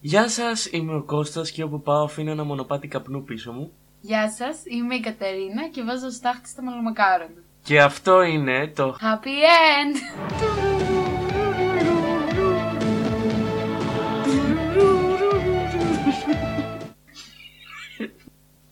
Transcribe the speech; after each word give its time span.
Γεια 0.00 0.28
σας, 0.28 0.66
είμαι 0.66 0.94
ο 0.94 1.02
Κώστας 1.02 1.50
και 1.50 1.62
όπου 1.62 1.82
πάω 1.82 2.04
αφήνω 2.04 2.30
ένα 2.30 2.44
μονοπάτι 2.44 2.88
καπνού 2.88 3.22
πίσω 3.24 3.52
μου. 3.52 3.72
Γεια 4.00 4.30
σας, 4.30 4.56
είμαι 4.64 4.94
η 4.94 5.00
Κατερίνα 5.00 5.68
και 5.68 5.82
βάζω 5.82 6.10
στάχτη 6.10 6.48
στα 6.48 6.62
μαλλομακάρονα. 6.62 7.42
Και 7.62 7.80
αυτό 7.80 8.22
είναι 8.22 8.68
το 8.68 8.96
Happy 9.00 9.26
end! 9.26 9.96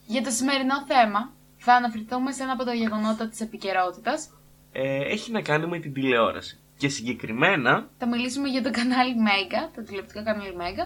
Για 0.07 0.23
το 0.23 0.31
σημερινό 0.31 0.85
θέμα 0.87 1.33
θα 1.57 1.75
αναφερθούμε 1.75 2.33
σε 2.33 2.43
ένα 2.43 2.53
από 2.53 2.65
τα 2.65 2.75
γεγονότα 2.75 3.29
της 3.29 3.41
επικαιρότητας. 3.41 4.31
ε, 4.73 5.13
έχει 5.13 5.31
να 5.33 5.43
κάνει 5.43 5.67
με 5.67 5.79
την 5.79 5.93
τηλεόραση. 5.93 6.59
Και 6.77 6.89
συγκεκριμένα, 6.89 7.89
Θα 7.99 8.07
μιλήσουμε 8.09 8.49
για 8.49 8.63
το 8.63 8.71
κανάλι 8.71 9.15
Mega, 9.29 9.71
το 9.77 9.83
τηλεοπτικό 9.83 10.23
κανάλι 10.25 10.55
Mega, 10.59 10.85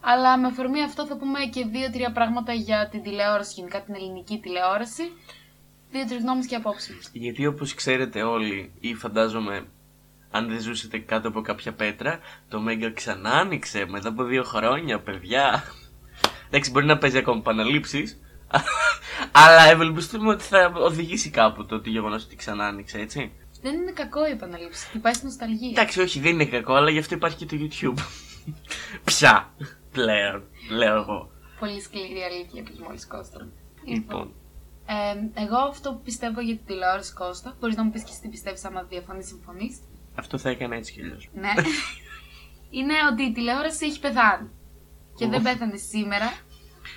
αλλά 0.00 0.38
με 0.38 0.46
αφορμή 0.46 0.82
αυτό 0.82 1.06
θα 1.06 1.16
πούμε 1.16 1.38
και 1.40 1.64
δύο-τρία 1.64 2.12
πράγματα 2.12 2.52
για 2.52 2.88
την 2.90 3.02
τηλεόραση, 3.02 3.52
γενικά 3.56 3.82
την 3.82 3.94
ελληνική 3.94 4.38
τηλεόραση. 4.38 5.02
Δύο-τρεις 5.90 6.22
γνώμες 6.22 6.46
και 6.46 6.54
απόψεις 6.54 6.94
μας. 6.94 7.10
γιατί 7.12 7.46
όπως 7.46 7.74
ξέρετε 7.74 8.22
όλοι 8.22 8.72
ή 8.80 8.94
φαντάζομαι 8.94 9.66
αν 10.30 10.48
δεν 10.48 10.60
ζούσετε 10.60 10.98
κάτω 10.98 11.28
από 11.28 11.40
κάποια 11.40 11.72
πέτρα, 11.72 12.18
το 12.48 12.60
Μέγκα 12.60 12.92
ξανά 12.92 13.30
άνοιξε 13.30 13.86
μετά 13.88 14.08
από 14.08 14.24
δύο 14.24 14.42
χρόνια, 14.42 15.00
παιδιά. 15.00 15.64
Εντάξει, 16.48 16.70
μπορεί 16.70 16.86
να 16.86 16.98
παίζει 16.98 17.18
ακόμα 17.18 17.38
επαναλήψεις, 17.38 18.20
αλλά 19.44 19.62
ευελπιστούμε 19.62 20.30
ότι 20.30 20.44
θα 20.44 20.72
οδηγήσει 20.74 21.30
κάπου 21.30 21.66
το 21.66 21.74
ότι 21.74 21.90
γεγονός 21.90 22.24
ότι 22.24 22.36
ξανά 22.36 22.66
άνοιξε, 22.66 22.98
έτσι. 22.98 23.32
Δεν 23.62 23.74
είναι 23.74 23.92
κακό 23.92 24.26
η 24.26 24.30
επαναλήψη, 24.30 24.86
χτυπάει 24.86 25.12
στην 25.12 25.26
νοσταλγία. 25.26 25.70
Εντάξει, 25.70 26.00
όχι, 26.00 26.20
δεν 26.20 26.32
είναι 26.32 26.46
κακό, 26.46 26.74
αλλά 26.74 26.90
γι' 26.90 26.98
αυτό 26.98 27.14
υπάρχει 27.14 27.36
και 27.36 27.46
το 27.46 27.56
YouTube. 27.60 28.02
Πια, 29.04 29.52
πλέον, 29.98 30.42
λέω 30.70 30.94
εγώ. 31.02 31.30
Πολύ 31.60 31.80
σκληρή 31.80 32.22
αλήθεια 32.30 32.62
που 32.62 32.72
μόλις 32.86 33.06
Κώστα. 33.06 33.48
Λοιπόν, 33.84 34.32
Ε, 34.86 35.40
εγώ 35.42 35.56
αυτό 35.56 35.92
που 35.92 36.00
πιστεύω 36.02 36.40
για 36.40 36.56
την 36.56 36.66
τηλεόραση 36.66 37.12
Κώστα, 37.14 37.56
μπορείς 37.60 37.76
να 37.76 37.84
μου 37.84 37.90
πεις 37.90 38.02
και 38.02 38.10
εσύ 38.12 38.20
τι 38.20 38.28
πιστεύεις, 38.28 38.64
άμα 38.64 38.82
διαφωνείς, 38.82 39.26
συμφωνείς. 39.26 39.78
αυτό 40.14 40.38
θα 40.38 40.50
έκανα 40.50 40.74
έτσι 40.76 40.92
κι 40.92 41.00
αλλιώς. 41.02 41.28
Ναι. 41.34 41.52
είναι 42.78 42.94
ότι 43.12 43.22
η 43.22 43.32
τηλεόραση 43.32 43.86
έχει 43.86 44.00
πεθάνει. 44.00 44.48
Και 45.16 45.26
δεν 45.26 45.42
πέθανε 45.42 45.76
σήμερα. 45.76 46.28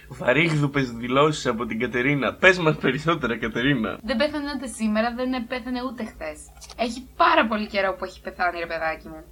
Βαρύγδουπες 0.10 0.92
δηλώσεις 0.92 1.46
από 1.46 1.66
την 1.66 1.80
Κατερίνα. 1.80 2.34
Πες 2.34 2.58
μας 2.60 2.78
περισσότερα, 2.78 3.38
Κατερίνα. 3.38 4.00
Δεν 4.04 4.18
πέθανε 4.18 4.52
ούτε 4.56 4.68
σήμερα, 4.68 5.14
δεν 5.16 5.48
πέθανε 5.48 5.80
ούτε 5.84 6.04
χθες. 6.06 6.40
Έχει 6.78 7.08
πάρα 7.16 7.48
πολύ 7.48 7.68
καιρό 7.68 7.96
που 7.96 8.06
έχει 8.06 8.22
πεθάνει, 8.22 8.60
ρε 8.60 8.66
παιδάκι 8.68 9.08
μου. 9.08 9.24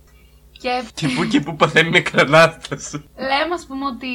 Και 0.61 0.83
Και 0.93 1.07
πού 1.07 1.25
και 1.25 1.39
πού 1.39 1.55
παθαίνει 1.55 1.89
νεκρανάσταση. 1.89 3.03
λέμε, 3.15 3.53
ας 3.53 3.65
πούμε, 3.65 3.85
ότι 3.85 4.07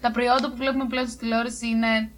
τα 0.00 0.10
προϊόντα 0.10 0.50
που 0.50 0.56
βλέπουμε 0.56 0.86
πλέον 0.86 1.06
στη 1.08 1.18
τηλεόραση 1.18 1.66
είναι 1.66 2.12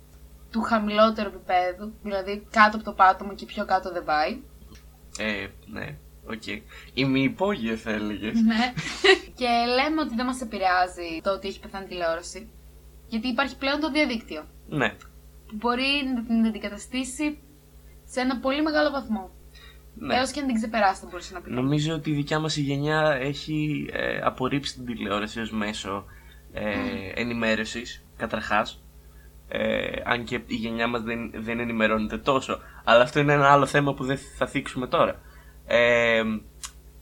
του 0.50 0.60
χαμηλότερου 0.60 1.28
επίπεδου. 1.28 1.92
Δηλαδή 2.02 2.46
κάτω 2.50 2.76
από 2.76 2.84
το 2.84 2.92
πάτωμα 2.92 3.34
και 3.34 3.44
πιο 3.46 3.64
κάτω 3.64 3.92
δεν 3.92 4.04
πάει. 4.04 4.40
Ε, 5.18 5.46
ναι, 5.66 5.96
οκ. 6.26 6.42
Ημιυπόγειο 6.94 7.76
θα 7.76 7.90
έλεγες. 7.90 8.40
Ναι. 8.40 8.72
και 9.38 9.48
λέμε 9.76 10.00
ότι 10.00 10.14
δεν 10.14 10.26
μας 10.26 10.40
επηρεάζει 10.40 11.20
το 11.22 11.30
ότι 11.30 11.48
έχει 11.48 11.60
πεθάνει 11.60 11.84
η 11.84 11.88
τηλεόραση. 11.88 12.50
Γιατί 13.08 13.28
υπάρχει 13.28 13.56
πλέον 13.56 13.80
το 13.80 13.90
διαδίκτυο. 13.90 14.46
Ναι. 14.68 14.88
Που 15.46 15.54
μπορεί 15.56 15.90
να 16.14 16.22
την 16.24 16.46
αντικαταστήσει 16.46 17.38
σε 18.04 18.20
ένα 18.20 18.38
πολύ 18.38 18.62
μεγάλο 18.62 18.90
βαθμό. 18.90 19.30
Ναι. 19.98 20.14
Έως 20.16 20.30
και 20.30 20.40
να 20.40 20.46
την 20.46 20.54
ξεπεράσει, 20.54 21.00
θα 21.00 21.06
μπορούσε 21.10 21.34
να 21.34 21.40
πει. 21.40 21.50
Νομίζω 21.50 21.94
ότι 21.94 22.10
η 22.10 22.14
δικιά 22.14 22.38
μας 22.38 22.56
η 22.56 22.60
γενιά 22.62 23.16
έχει 23.20 23.88
ε, 23.92 24.18
απορρίψει 24.22 24.74
την 24.74 24.84
τηλεόραση 24.84 25.40
ως 25.40 25.50
μέσο 25.50 26.04
ε, 26.52 26.64
ενημέρωσης, 27.14 28.04
καταρχάς. 28.16 28.82
Ε, 29.48 29.90
αν 30.04 30.24
και 30.24 30.34
η 30.46 30.54
γενιά 30.54 30.86
μας 30.88 31.02
δεν, 31.02 31.30
δεν 31.34 31.58
ενημερώνεται 31.60 32.18
τόσο. 32.18 32.58
Αλλά 32.84 33.02
αυτό 33.02 33.20
είναι 33.20 33.32
ένα 33.32 33.52
άλλο 33.52 33.66
θέμα 33.66 33.94
που 33.94 34.04
δεν 34.04 34.18
θα 34.38 34.46
θίξουμε 34.46 34.86
τώρα. 34.86 35.20
Ε, 35.66 36.22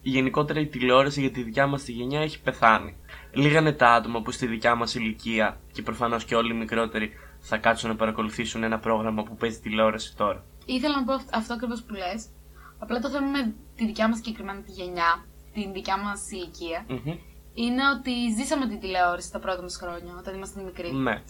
γενικότερα 0.03 0.61
η 0.61 0.67
τηλεόραση 0.67 1.21
για 1.21 1.31
τη 1.31 1.43
δικιά 1.43 1.67
μας 1.67 1.83
τη 1.83 1.93
γενιά 1.93 2.21
έχει 2.21 2.41
πεθάνει. 2.43 2.97
Λίγα 3.33 3.59
είναι 3.59 3.73
τα 3.73 3.89
άτομα 3.93 4.23
που 4.23 4.31
στη 4.31 4.47
δικιά 4.47 4.75
μας 4.75 4.95
ηλικία 4.95 5.61
και 5.73 5.83
προφανώς 5.83 6.25
και 6.25 6.35
όλοι 6.35 6.53
οι 6.55 6.57
μικρότεροι 6.57 7.11
θα 7.41 7.57
κάτσουν 7.57 7.89
να 7.91 7.97
παρακολουθήσουν 7.97 8.63
ένα 8.63 8.79
πρόγραμμα 8.79 9.23
που 9.23 9.37
παίζει 9.37 9.61
τηλεόραση 9.61 10.17
τώρα. 10.17 10.45
Ήθελα 10.67 10.95
να 10.97 11.05
πω 11.05 11.13
αυ- 11.13 11.35
αυτό 11.37 11.55
ακριβώς 11.55 11.83
που 11.83 11.95
λες. 11.95 12.27
Απλά 12.79 13.01
το 13.01 13.09
θέμα 13.11 13.27
με 13.27 13.55
τη 13.77 13.87
δικιά 13.87 14.09
μας 14.09 14.17
συγκεκριμένα 14.17 14.61
τη 14.61 14.71
γενιά, 14.73 15.25
την 15.53 15.73
δικιά 15.73 15.97
μας 15.99 16.31
ηλικία, 16.31 16.85
Μμμ. 16.89 17.13
είναι 17.55 17.83
ότι 17.97 18.13
ζήσαμε 18.37 18.67
την 18.67 18.81
τηλεόραση 18.81 19.33
τα 19.33 19.39
πρώτα 19.39 19.63
μας 19.63 19.77
χρόνια, 19.77 20.15
όταν 20.19 20.35
ήμασταν 20.35 20.65
μικροί. 20.65 20.93
Ναι. 20.93 21.23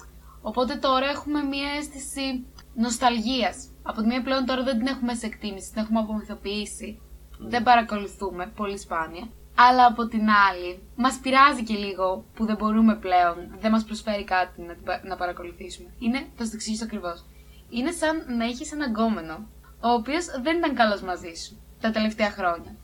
Οπότε 0.43 0.75
τώρα 0.75 1.07
έχουμε 1.09 1.43
μια 1.43 1.69
αίσθηση 1.79 2.47
νοσταλγίας. 2.75 3.69
Από 3.83 4.01
τη 4.01 4.07
μία 4.07 4.23
πλέον 4.23 4.45
τώρα 4.47 4.63
δεν 4.63 4.79
την 4.79 4.87
έχουμε 4.87 5.15
σε 5.15 5.27
εκτίμηση, 5.27 5.73
την 5.73 5.83
έχουμε 5.83 5.99
απομυθοποιήσει. 6.01 7.01
Δεν 7.39 7.63
παρακολουθούμε, 7.63 8.47
πολύ 8.57 8.79
σπάνια. 8.79 9.29
Αλλά 9.55 9.87
από 9.87 10.07
την 10.07 10.21
άλλη, 10.49 10.83
μας 10.97 11.19
πειράζει 11.19 11.63
και 11.65 11.75
λίγο 11.75 12.25
που 12.35 12.45
δεν 12.45 12.57
μπορούμε 12.57 12.95
πλέον, 12.97 13.37
δεν 13.61 13.71
μας 13.71 13.85
προσφέρει 13.85 14.25
κάτι 14.25 14.63
να, 14.63 14.75
την 14.75 14.85
πα- 14.85 15.01
να 15.05 15.17
παρακολουθήσουμε. 15.17 15.89
Είναι, 15.99 16.19
θα 16.19 16.45
σου 16.45 16.51
το 16.51 16.55
εξηγήσω 16.57 16.85
ακριβώς. 16.85 17.25
Είναι 17.71 17.91
σαν 17.91 18.37
να 18.37 18.45
είχε 18.45 18.65
έναν 18.73 18.91
γκόμενο, 18.91 19.47
ο 19.81 19.89
οποίος 19.89 20.25
δεν 20.43 20.57
ήταν 20.57 20.75
καλός 20.75 21.01
μαζί 21.01 21.35
σου 21.35 21.61
τα 21.81 21.91
τελευταία 21.91 22.31
χρόνια. 22.31 22.77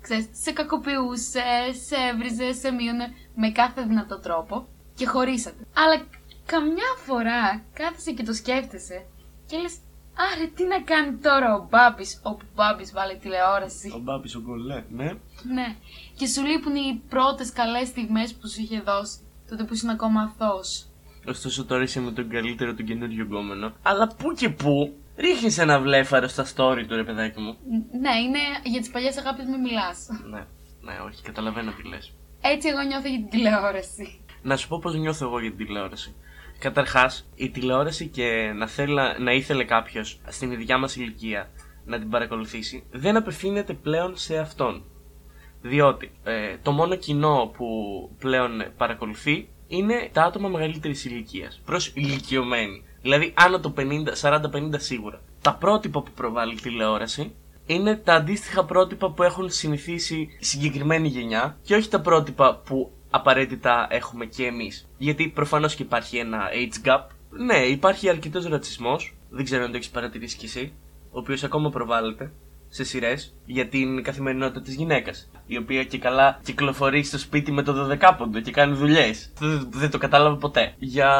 Ξέρεις, 0.00 0.28
σε 0.32 0.52
κακοποιούσε, 0.52 1.42
σε 1.86 1.96
έβριζε, 2.12 2.52
σε 2.52 2.70
μείωνε 2.70 3.12
με 3.34 3.50
κάθε 3.50 3.82
δυνατό 3.82 4.18
τρόπο 4.18 4.66
και 4.94 5.06
χωρίσατε. 5.06 5.66
Αλλά 5.74 6.06
καμιά 6.46 6.90
φορά 6.96 7.64
κάθεσαι 7.72 8.12
και 8.12 8.22
το 8.22 8.32
σκέφτεσαι 8.32 9.06
και 9.46 9.56
λες 9.56 9.76
Άρε 10.14 10.46
τι 10.46 10.64
να 10.64 10.80
κάνει 10.80 11.16
τώρα 11.16 11.54
ο 11.54 11.66
Μπάμπης 11.70 12.20
όπου 12.22 12.44
ο 12.48 12.52
Μπάμπης 12.54 12.92
βάλε 12.92 13.14
τηλεόραση. 13.14 13.92
Ο 13.94 13.98
Μπάμπης 13.98 14.34
ο 14.34 14.40
Γκολέ, 14.40 14.84
ναι. 14.90 15.12
Ναι. 15.54 15.76
Και 16.14 16.26
σου 16.26 16.44
λείπουν 16.44 16.74
οι 16.74 17.02
πρώτες 17.08 17.52
καλές 17.52 17.88
στιγμές 17.88 18.34
που 18.34 18.48
σου 18.48 18.60
είχε 18.60 18.80
δώσει. 18.80 19.18
Τότε 19.48 19.64
που 19.64 19.74
ήσουν 19.74 19.88
ακόμα 19.88 20.20
αθώος. 20.20 20.86
Ωστόσο 21.26 21.64
τώρα 21.64 21.82
είσαι 21.82 22.00
με 22.00 22.12
τον 22.12 22.28
καλύτερο 22.28 22.74
του 22.74 22.84
καινούριο 22.84 23.24
γκόμενο. 23.24 23.72
Αλλά 23.82 24.06
πού 24.06 24.32
και 24.32 24.48
πού 24.48 24.94
ρίχνεις 25.20 25.58
ένα 25.58 25.80
βλέφαρο 25.80 26.28
στα 26.28 26.44
story 26.44 26.84
του 26.88 26.94
ρε 26.96 27.04
παιδάκι 27.04 27.40
μου. 27.40 27.50
Ν- 27.50 28.00
Ναι, 28.00 28.14
είναι 28.26 28.38
για 28.64 28.80
τις 28.80 28.90
παλιές 28.90 29.16
αγάπες 29.18 29.44
μην 29.46 29.60
μιλάς. 29.60 30.08
Ναι, 30.30 30.38
ναι, 30.80 30.98
όχι, 31.06 31.22
καταλαβαίνω 31.22 31.72
τι 31.72 31.88
λες. 31.88 32.12
Έτσι 32.40 32.68
εγώ 32.68 32.80
νιώθω 32.82 33.08
για 33.08 33.18
την 33.18 33.28
τηλεόραση. 33.28 34.20
Να 34.42 34.56
σου 34.56 34.68
πω 34.68 34.78
πώς 34.78 34.94
νιώθω 34.94 35.26
εγώ 35.26 35.40
για 35.40 35.52
την 35.54 35.66
τηλεόραση. 35.66 36.14
Καταρχάς, 36.58 37.28
η 37.34 37.50
τηλεόραση 37.50 38.06
και 38.08 38.52
να, 38.56 38.66
θέλει, 38.66 38.94
να 39.18 39.32
ήθελε 39.32 39.64
κάποιος 39.64 40.20
στην 40.28 40.50
ίδια 40.52 40.78
μας 40.78 40.96
ηλικία 40.96 41.50
να 41.84 41.98
την 41.98 42.10
παρακολουθήσει, 42.10 42.84
δεν 42.90 43.16
απευθύνεται 43.16 43.72
πλέον 43.72 44.16
σε 44.16 44.38
αυτόν. 44.38 44.84
Διότι 45.62 46.10
ε, 46.24 46.56
το 46.62 46.72
μόνο 46.72 46.94
κοινό 46.96 47.52
που 47.56 47.66
πλέον 48.18 48.50
παρακολουθεί 48.76 49.48
είναι 49.68 50.08
τα 50.12 50.22
άτομα 50.22 50.48
μεγαλύτερης 50.48 51.04
ηλικίας. 51.04 51.60
Προς 51.64 51.92
ηλικιωμένοι. 51.94 52.84
Δηλαδή 53.02 53.32
άνω 53.36 53.60
το 53.60 53.74
50, 53.76 53.82
40-50 54.20 54.40
σίγουρα. 54.76 55.20
Τα 55.42 55.54
πρότυπα 55.54 56.02
που 56.02 56.10
προβάλλει 56.14 56.52
η 56.52 56.60
τηλεόραση 56.60 57.34
είναι 57.66 57.96
τα 57.96 58.14
αντίστοιχα 58.14 58.64
πρότυπα 58.64 59.10
που 59.10 59.22
έχουν 59.22 59.50
συνηθίσει 59.50 60.28
η 60.38 60.44
συγκεκριμένη 60.44 61.08
γενιά 61.08 61.56
και 61.62 61.74
όχι 61.74 61.88
τα 61.88 62.00
πρότυπα 62.00 62.56
που 62.56 62.92
απαραίτητα 63.10 63.86
έχουμε 63.90 64.24
και 64.26 64.44
εμείς. 64.46 64.88
Γιατί 64.98 65.28
προφανώς 65.28 65.74
και 65.74 65.82
υπάρχει 65.82 66.16
ένα 66.16 66.38
age 66.52 66.88
gap. 66.88 67.00
Ναι, 67.30 67.56
υπάρχει 67.56 68.08
αρκετός 68.08 68.46
ρατσισμός. 68.46 69.14
Δεν 69.30 69.44
ξέρω 69.44 69.64
αν 69.64 69.70
το 69.70 69.76
έχεις 69.76 69.88
παρατηρήσει 69.88 70.36
κι 70.36 70.44
εσύ. 70.44 70.72
Ο 71.10 71.18
οποίος 71.18 71.44
ακόμα 71.44 71.70
προβάλλεται 71.70 72.32
σε 72.68 72.84
σειρές 72.84 73.34
για 73.44 73.68
την 73.68 74.02
καθημερινότητα 74.02 74.60
της 74.60 74.74
γυναίκας. 74.74 75.30
Η 75.46 75.56
οποία 75.56 75.84
και 75.84 75.98
καλά 75.98 76.40
κυκλοφορεί 76.44 77.02
στο 77.02 77.18
σπίτι 77.18 77.52
με 77.52 77.62
το 77.62 77.98
12ποντο 78.00 78.40
και 78.42 78.50
κάνει 78.50 78.74
δουλειές. 78.74 79.32
Δεν, 79.38 79.68
δεν 79.70 79.90
το 79.90 79.98
κατάλαβα 79.98 80.36
ποτέ. 80.36 80.74
Για 80.78 81.10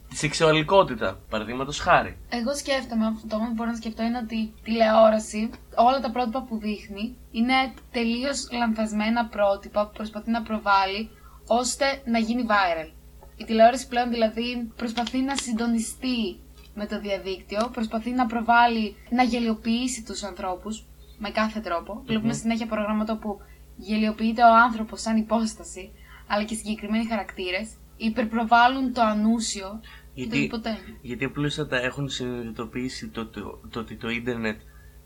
σεξουαλικότητα, 0.13 1.19
παραδείγματος 1.29 1.79
χάρη. 1.79 2.17
Εγώ 2.29 2.55
σκέφτομαι, 2.55 3.05
αυτό 3.05 3.27
το 3.27 3.37
μόνο 3.37 3.47
που 3.49 3.55
μπορώ 3.55 3.69
να 3.69 3.75
σκεφτώ 3.75 4.03
είναι 4.03 4.17
ότι 4.17 4.35
η 4.35 4.53
τηλεόραση, 4.63 5.49
όλα 5.75 5.99
τα 5.99 6.11
πρότυπα 6.11 6.41
που 6.43 6.57
δείχνει, 6.57 7.15
είναι 7.31 7.53
τελείως 7.91 8.47
λανθασμένα 8.51 9.25
πρότυπα 9.25 9.85
που 9.85 9.91
προσπαθεί 9.93 10.31
να 10.31 10.41
προβάλλει 10.41 11.09
ώστε 11.47 12.01
να 12.05 12.19
γίνει 12.19 12.45
viral. 12.47 12.89
Η 13.35 13.43
τηλεόραση 13.43 13.87
πλέον 13.87 14.09
δηλαδή 14.09 14.71
προσπαθεί 14.75 15.17
να 15.21 15.35
συντονιστεί 15.35 16.39
με 16.75 16.85
το 16.85 16.99
διαδίκτυο, 16.99 17.69
προσπαθεί 17.71 18.11
να 18.11 18.25
προβάλλει, 18.25 18.95
να 19.09 19.23
γελιοποιήσει 19.23 20.03
τους 20.03 20.23
ανθρώπους 20.23 20.85
με 21.17 21.29
κάθε 21.29 21.59
τρόπο. 21.59 22.01
Βλέπουμε 22.05 22.33
συνέχεια 22.33 22.65
προγράμματα 22.67 23.17
που 23.17 23.39
γελιοποιείται 23.75 24.43
ο 24.43 24.55
άνθρωπος 24.55 25.01
σαν 25.01 25.17
υπόσταση, 25.17 25.91
αλλά 26.27 26.43
και 26.43 26.55
συγκεκριμένοι 26.55 27.05
χαρακτήρες. 27.05 27.69
Υπερπροβάλλουν 27.97 28.93
το 28.93 29.01
ανούσιο 29.01 29.81
και 30.13 30.21
το 30.21 30.27
Γιατί, 30.29 30.37
υποτέλειο. 30.43 30.79
γιατί 31.01 31.25
απλούστατα 31.25 31.77
έχουν 31.81 32.09
συνειδητοποιήσει 32.09 33.07
το, 33.07 33.25
το, 33.27 33.59
το 33.69 33.79
ότι 33.79 33.95
το 33.95 34.09
ίντερνετ 34.09 34.59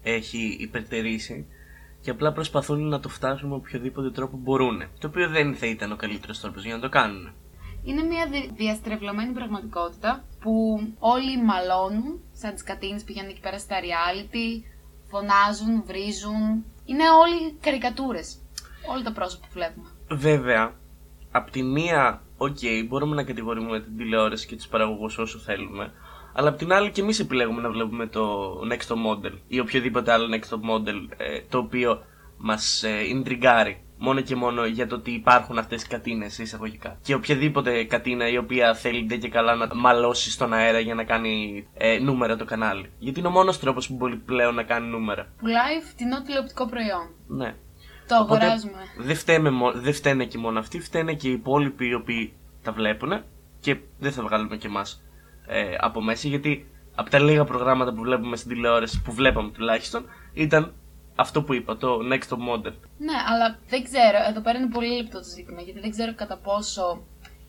έχει 0.03 0.57
υπερτερήσει 0.59 1.45
και 2.01 2.09
απλά 2.11 2.31
προσπαθούν 2.31 2.87
να 2.87 2.99
το 2.99 3.09
φτάσουν 3.09 3.49
με 3.49 3.55
οποιοδήποτε 3.55 4.11
τρόπο 4.11 4.37
μπορούν. 4.37 4.83
Το 4.99 5.07
οποίο 5.07 5.29
δεν 5.29 5.55
θα 5.55 5.65
ήταν 5.67 5.91
ο 5.91 5.95
καλύτερος 5.95 6.39
τρόπος 6.39 6.63
για 6.65 6.75
να 6.75 6.81
το 6.81 6.89
κάνουν. 6.89 7.33
Είναι 7.83 8.03
μια 8.03 8.27
δι- 8.31 8.51
διαστρεβλωμένη 8.55 9.33
πραγματικότητα 9.33 10.23
που 10.39 10.79
όλοι 10.99 11.43
μαλώνουν, 11.43 12.19
σαν 12.31 12.53
τις 12.53 12.63
κατίνες 12.63 13.03
πηγαίνουν 13.03 13.29
εκεί 13.29 13.39
πέρα 13.39 13.59
στα 13.59 13.75
reality, 13.79 14.63
φωνάζουν, 15.09 15.83
βρίζουν. 15.85 16.65
Είναι 16.85 17.03
όλοι 17.09 17.53
καρικατούρες. 17.61 18.37
Όλα 18.91 19.03
τα 19.03 19.11
πρόσωπα 19.11 19.45
που 19.45 19.53
βλέπουμε. 19.53 19.87
Βέβαια, 20.09 20.73
απ' 21.31 21.49
τη 21.51 21.63
μία, 21.63 22.21
οκ, 22.37 22.57
μπορούμε 22.87 23.15
να 23.15 23.23
κατηγορούμε 23.23 23.79
την 23.79 23.97
τηλεόραση 23.97 24.47
και 24.47 24.55
τους 24.55 24.67
παραγωγούς 24.67 25.17
όσο 25.17 25.37
θέλουμε. 25.39 25.91
Αλλά 26.33 26.49
απ' 26.49 26.57
την 26.57 26.73
άλλη 26.73 26.91
και 26.91 27.01
εμείς 27.01 27.19
επιλέγουμε 27.19 27.61
να 27.61 27.69
βλέπουμε 27.69 28.07
το 28.07 28.53
Next 28.71 28.93
Top 28.93 28.97
Model 28.97 29.33
ή 29.47 29.59
οποιοδήποτε 29.59 30.11
άλλο 30.11 30.27
Next 30.31 30.53
Top 30.53 30.59
Model 30.59 31.07
ε, 31.17 31.41
το 31.49 31.57
οποίο 31.57 32.03
μας 32.37 32.83
ε, 32.83 33.07
ιντριγκάρει. 33.09 33.79
Μόνο 33.97 34.21
και 34.21 34.35
μόνο 34.35 34.65
για 34.65 34.87
το 34.87 34.95
ότι 34.95 35.11
υπάρχουν 35.11 35.57
αυτές 35.57 35.83
οι 35.83 35.87
κατίνες 35.87 36.37
εισαγωγικά. 36.37 36.97
Και 37.01 37.13
οποιαδήποτε 37.13 37.83
κατίνα 37.83 38.29
η 38.29 38.37
οποία 38.37 38.73
θέλει 38.75 39.05
ντε 39.05 39.15
και 39.15 39.29
καλά 39.29 39.55
να 39.55 39.75
μαλώσει 39.75 40.31
στον 40.31 40.53
αέρα 40.53 40.79
για 40.79 40.95
να 40.95 41.03
κάνει 41.03 41.67
ε, 41.73 41.99
νούμερα 41.99 42.35
το 42.35 42.45
κανάλι. 42.45 42.91
Γιατί 42.99 43.19
είναι 43.19 43.27
ο 43.27 43.31
μόνος 43.31 43.59
τρόπος 43.59 43.87
που 43.87 43.95
μπορεί 43.95 44.15
πλέον 44.15 44.55
να 44.55 44.63
κάνει 44.63 44.87
νούμερα. 44.87 45.27
Πουλάει 45.39 45.81
φτηνό 45.81 46.21
τηλεοπτικό 46.21 46.65
προϊόν. 46.67 47.09
Ναι. 47.27 47.55
Το 48.07 48.15
Οπότε, 48.21 48.43
αγοράζουμε. 48.45 48.77
Δεν, 48.97 49.15
φταίμε, 49.15 49.49
μο- 49.49 49.71
δεν 49.71 49.93
φταίνε 49.93 50.25
και 50.25 50.37
μόνο 50.37 50.59
αυτοί, 50.59 50.79
φταίνε 50.79 51.13
και 51.13 51.27
οι 51.27 51.31
υπόλοιποι 51.31 51.87
οι 51.87 51.93
οποίοι 51.93 52.33
τα 52.63 52.71
βλέπουν 52.71 53.23
και 53.59 53.77
δεν 53.99 54.11
θα 54.11 54.23
βγάλουμε 54.23 54.57
και 54.57 54.67
εμάς 54.67 55.03
ε, 55.47 55.75
από 55.79 56.01
μέσα 56.01 56.27
γιατί 56.27 56.67
από 56.95 57.09
τα 57.09 57.19
λίγα 57.19 57.43
προγράμματα 57.43 57.93
που 57.93 58.01
βλέπουμε 58.01 58.35
στην 58.35 58.49
τηλεόραση, 58.51 59.01
που 59.01 59.11
βλέπαμε 59.11 59.49
τουλάχιστον, 59.51 60.05
ήταν 60.33 60.73
αυτό 61.15 61.43
που 61.43 61.53
είπα, 61.53 61.77
το 61.77 61.99
Next 62.11 62.33
Top 62.33 62.37
Model. 62.37 62.73
Ναι, 62.97 63.13
αλλά 63.29 63.59
δεν 63.67 63.83
ξέρω. 63.83 64.17
Εδώ 64.29 64.41
πέρα 64.41 64.57
είναι 64.59 64.69
πολύ 64.69 64.87
λεπτό 64.95 65.17
το 65.17 65.23
ζήτημα. 65.23 65.61
Γιατί 65.61 65.79
δεν 65.79 65.89
ξέρω 65.91 66.15
κατά 66.15 66.37
πόσο 66.37 67.03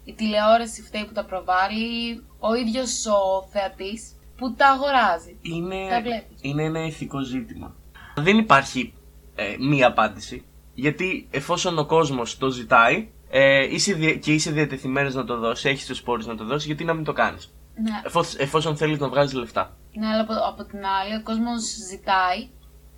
η 0.04 0.12
τηλεόραση 0.12 0.82
φταίει 0.82 1.04
που 1.04 1.12
τα 1.12 1.24
προβάλλει, 1.24 2.24
ο 2.38 2.54
ίδιος 2.54 3.06
ο 3.06 3.46
θεατής 3.52 4.12
που 4.36 4.54
τα 4.54 4.66
αγοράζει. 4.68 5.38
Είναι, 5.42 5.88
Τα 5.88 6.00
βλέπεις. 6.00 6.38
είναι 6.40 6.62
ένα 6.62 6.84
ηθικό 6.86 7.20
ζήτημα. 7.20 7.74
Δεν 8.16 8.38
υπάρχει 8.38 8.94
ε, 9.36 9.56
μία 9.58 9.86
απάντηση, 9.86 10.44
γιατί 10.74 11.26
εφόσον 11.30 11.78
ο 11.78 11.86
κόσμος 11.86 12.38
το 12.38 12.48
ζητάει 12.50 13.08
ε, 13.30 13.74
είσαι 13.74 13.92
δια- 13.92 14.14
και 14.16 14.32
είσαι 14.32 14.50
διατεθειμένος 14.50 15.14
να 15.14 15.24
το 15.24 15.38
δώσει, 15.38 15.68
έχεις 15.68 15.86
τους 15.86 16.02
πόρους 16.02 16.26
να 16.26 16.36
το 16.36 16.44
δώσεις, 16.44 16.66
γιατί 16.66 16.84
να 16.84 16.94
μην 16.94 17.04
το 17.04 17.12
κάνεις; 17.12 17.52
Ναι, 17.82 17.90
Εφόσον, 18.04 18.40
εφόσον 18.40 18.76
θέλεις 18.76 18.98
να 18.98 19.08
βγάλεις 19.08 19.32
λεφτά. 19.32 19.76
ναι 19.94 20.06
αλλά 20.06 20.20
από, 20.20 20.32
από 20.48 20.64
την 20.64 20.78
άλλη 20.86 21.14
ο 21.14 21.22
κόσμος 21.22 21.62
ζητάει 21.90 22.48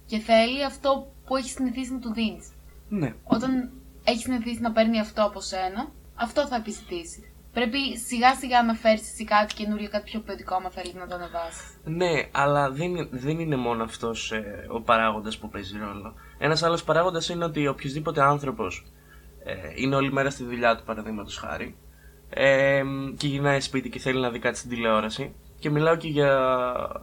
και 0.07 0.19
θέλει 0.19 0.65
αυτό 0.65 1.13
που 1.27 1.37
έχει 1.37 1.49
συνηθίσει 1.51 1.93
να 1.93 1.99
του 1.99 2.13
δίνεις. 2.13 2.49
Ναι. 2.89 3.15
Όταν 3.25 3.71
έχει 4.05 4.19
συνηθίσει 4.23 4.61
να 4.61 4.73
παίρνει 4.73 5.01
αυτό 5.01 5.23
από 5.25 5.41
σένα, 5.41 5.93
αυτό 6.15 6.47
θα 6.47 6.57
επιζητήσει. 6.57 7.33
Πρέπει 7.59 7.99
σιγά 7.99 8.35
σιγά 8.35 8.63
να 8.63 8.75
φέρεις 8.75 9.01
εσύ 9.01 9.25
κάτι 9.25 9.55
καινούριο, 9.55 9.89
κάτι 9.89 10.11
πιο 10.11 10.21
ποιοτικό, 10.21 10.55
άμα 10.55 10.71
θέλεις 10.71 10.95
να 10.95 11.07
το 11.07 11.15
ανεβάσεις. 11.15 11.79
Ναι, 11.85 12.29
αλλά 12.33 12.71
δεν, 12.71 12.87
είναι- 12.87 13.09
δεν 13.11 13.39
είναι 13.39 13.57
μόνο 13.57 13.83
αυτός 13.85 14.33
ε, 14.33 14.67
ο 14.71 14.81
παράγοντας 14.81 15.39
που 15.39 15.49
παίζει 15.49 15.79
ρόλο. 15.79 16.15
Ένας 16.39 16.63
άλλος 16.63 16.85
παράγοντας 16.85 17.29
είναι 17.29 17.45
ότι 17.45 17.67
οποιοδήποτε 17.67 18.23
άνθρωπος 18.23 18.87
ε, 19.45 19.53
είναι 19.75 19.95
όλη 19.97 20.13
μέρα 20.13 20.31
στη 20.31 20.45
δουλειά 20.45 20.77
του, 20.77 20.83
παραδείγματος 20.85 21.37
χάρη, 21.37 21.77
ε, 22.31 22.83
και 23.17 23.27
γυρνάει 23.27 23.61
σπίτι 23.61 23.89
και 23.89 23.99
θέλει 23.99 24.21
να 24.21 24.31
δει 24.31 24.39
κάτι 24.39 24.59
στην 24.59 24.71
τηλεόραση. 24.71 25.35
Και 25.59 25.71
μιλάω 25.71 25.97
και 25.97 26.09
για 26.09 26.31